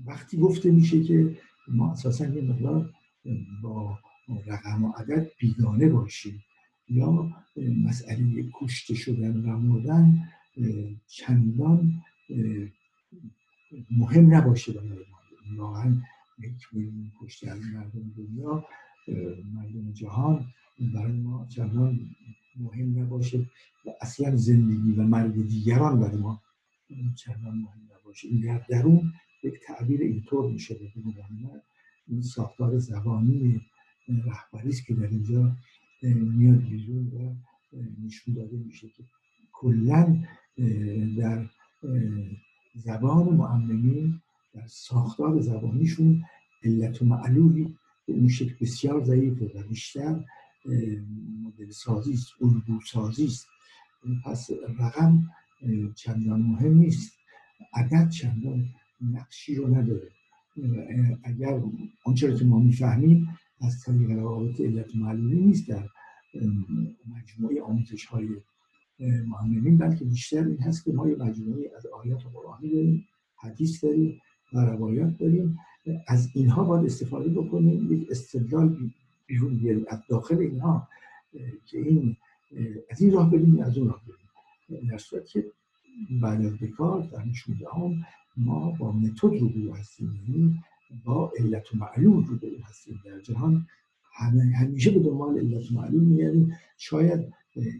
وقتی 0.06 0.38
گفته 0.38 0.72
میشه 0.72 1.04
که 1.04 1.38
ما 1.68 1.92
اساسا 1.92 2.26
یه 2.28 2.42
مقدار 2.42 2.94
با 3.64 4.00
رقم 4.48 4.84
و 4.84 4.92
عدد 4.92 5.32
بیگانه 5.40 5.90
باشیم. 5.90 6.44
یا 6.90 7.32
مسئله 7.84 8.50
کشته 8.54 8.96
شدن 8.96 9.38
و 9.38 9.58
مردن 9.58 10.30
چندان 11.08 12.04
مهم 13.92 14.36
نباشه 14.36 14.74
برای 14.74 14.90
ما. 14.90 15.18
واقعا 15.64 16.02
یک 16.40 16.68
میلیون 16.72 17.12
کشته 17.22 17.52
از 17.52 17.62
مردم 17.62 18.14
دنیا 18.18 18.66
مردم 19.54 19.92
جهان 19.92 20.46
برای 20.94 21.22
ما 21.22 21.48
چندان 21.56 22.00
مهم 22.56 23.00
نباشه 23.00 23.40
و 23.86 23.90
اصلا 24.02 24.36
زندگی 24.36 24.92
و 24.92 25.04
مرگ 25.04 25.48
دیگران 25.48 26.00
برای 26.00 26.18
ما 26.18 26.42
چندان 27.16 27.58
مهم 27.58 27.82
نباشه. 28.00 28.28
این 28.28 28.42
در 28.42 28.66
درون 28.70 29.14
یک 29.44 29.54
تعبیر 29.68 30.02
اینطور 30.02 30.52
میشه 30.52 30.76
بگیم 30.76 31.16
این 32.08 32.22
ساختار 32.22 32.78
زبانی 32.78 33.62
رهبری 34.26 34.70
است 34.70 34.86
که 34.86 34.94
در 34.94 35.08
اینجا 35.08 35.56
میاد 36.02 36.58
بیرون 36.58 37.08
و 37.08 37.36
نشون 38.06 38.34
داده 38.34 38.58
میشه 38.58 38.88
که 38.88 39.04
کلا 39.52 40.24
در 41.18 41.50
زبان 42.76 43.36
معممین 43.36 44.22
در 44.54 44.68
ساختار 44.68 45.42
زبانیشون 45.42 46.24
علت 46.64 47.02
و 47.02 47.06
معلولی 47.06 47.76
به 48.08 48.14
اون 48.14 48.28
شکل 48.28 48.56
بسیار 48.62 49.04
ضعیفه 49.04 49.52
و 49.56 49.64
بیشتر 49.64 50.24
مدل 51.44 51.72
سازی 51.72 52.14
است 52.14 52.28
الگو 52.42 52.82
سازی 52.82 53.26
است. 53.26 53.48
پس 54.26 54.50
رقم 54.80 55.24
چندان 55.96 56.42
مهم 56.42 56.74
نیست. 56.78 57.14
عدد 57.74 58.10
چندان 58.10 58.66
نقشی 59.02 59.56
رو 59.56 59.76
نداره. 59.76 60.12
اگر 61.24 61.62
آنچه 62.04 62.36
که 62.36 62.46
ما 62.46 62.60
می‌فهمیم 62.60 63.28
از 63.62 63.84
طریق 63.84 64.10
روابط 64.10 64.62
علت 64.62 64.96
معلولی 64.96 65.40
نیست 65.40 65.70
در 65.70 65.90
مجموعه 67.16 67.62
آموزش 67.62 68.06
های 68.06 68.30
معلمین 69.26 69.78
بلکه 69.78 70.06
بیشتر 70.06 70.44
این 70.44 70.62
هست 70.62 70.84
که 70.84 70.92
ما 70.92 71.10
یه 71.10 71.16
مجموعه 71.16 71.72
از 71.78 71.86
آیات 71.86 72.24
قرآنی 72.34 72.70
داریم 72.70 73.08
حدیث 73.36 73.84
داریم 73.84 74.22
و 74.54 74.60
روایات 74.60 75.18
داریم. 75.18 75.60
از 76.08 76.30
اینها 76.34 76.64
باید 76.64 76.86
استفاده 76.86 77.30
بکنیم 77.30 77.94
یک 77.94 78.08
استدلال 78.12 78.78
بیرون 79.28 79.58
بیاریم 79.58 79.86
از 79.88 80.00
داخل 80.10 80.38
اینها 80.38 80.88
که 81.66 81.78
این 81.80 82.18
از 82.90 83.02
این 83.02 83.14
راه 83.14 83.32
بریم 83.32 83.60
از 83.60 83.78
اون 83.78 83.88
راه 83.88 84.02
بریم. 84.08 84.88
در 84.90 84.98
صورت 84.98 85.26
که 85.26 85.46
بعد 86.22 86.46
از 86.46 86.60
دکارت 86.60 87.12
در 87.12 87.26
نشون 87.26 87.56
هم 87.74 88.06
ما 88.38 88.72
با 88.72 88.92
متد 88.92 89.24
رو 89.24 89.74
هستیم. 89.74 90.16
یعنی 90.30 90.64
با 91.06 91.32
علت 91.40 91.74
و 91.74 91.78
معلوم 91.78 92.24
رو 92.24 92.40
هستیم. 92.64 93.02
در 93.06 93.20
جهان 93.20 93.68
همیشه 94.56 94.92
به 94.92 95.00
دنبال 95.00 95.38
علت 95.38 95.72
و 95.72 95.76
معلوم 95.76 96.04
میگردیم. 96.04 96.58
شاید 96.78 97.34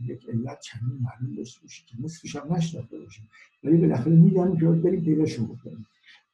یک 0.06 0.30
علت 0.30 0.60
چندین 0.62 1.00
معلوم 1.02 1.36
داشته 1.36 1.62
باشه 1.62 1.84
که 1.88 1.96
نصفش 2.04 2.36
هم 2.36 2.54
نشناخته 2.54 3.00
باشیم. 3.00 3.30
ولی 3.64 3.78
بالاخره 3.78 4.16
می‌دانیم 4.16 4.60
که 4.60 4.66
بریم 4.66 5.02
پیداشون 5.02 5.46
بکنیم 5.46 5.86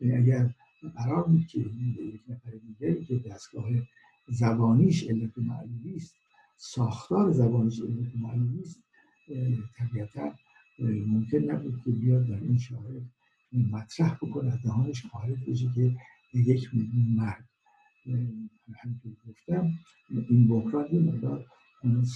اگر 0.02 0.50
قرار 0.96 1.24
بود 1.24 1.48
که 1.48 1.60
یک 1.60 2.22
نفر 2.30 2.52
دیگری 2.68 3.06
که 3.06 3.30
دستگاه 3.30 3.70
زبانیش 4.28 5.04
علت 5.04 5.38
معلومی 5.38 5.96
است 5.96 6.16
ساختار 6.58 7.32
زبانیش 7.32 7.80
علت 7.80 8.16
معلومی 8.22 8.62
است 8.62 8.80
طبیعتا 9.78 10.34
ممکن 10.80 11.38
نبود 11.38 11.82
که 11.86 11.92
بیاد 11.92 12.28
در 12.28 12.40
این 12.40 12.58
شاهد 12.58 13.02
مطرح 13.72 14.16
بکنه 14.16 14.60
دهانش 14.64 15.06
خارج 15.06 15.38
بشه 15.50 15.72
که 15.76 15.96
یک 16.34 16.70
مرد. 17.18 17.50
همینطور 18.84 19.14
گفتم 19.28 19.70
این 20.30 20.48
بحران 20.48 20.88
یه 20.92 21.00
مقدار 21.00 21.46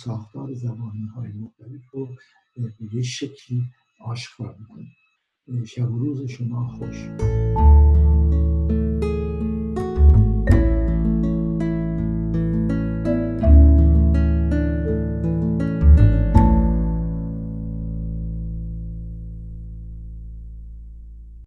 ساختار 0.04 0.54
زبانی 0.54 1.08
های 1.16 1.32
مختلف 1.32 1.82
رو 1.92 2.08
به 2.56 2.74
یه 2.94 3.02
شکلی 3.02 3.64
آشکار 4.00 4.56
می‌کنه. 4.60 5.66
شب 5.66 5.92
و 5.92 6.00
روز 6.00 6.30
شما 6.30 6.68
خوش. 6.68 7.08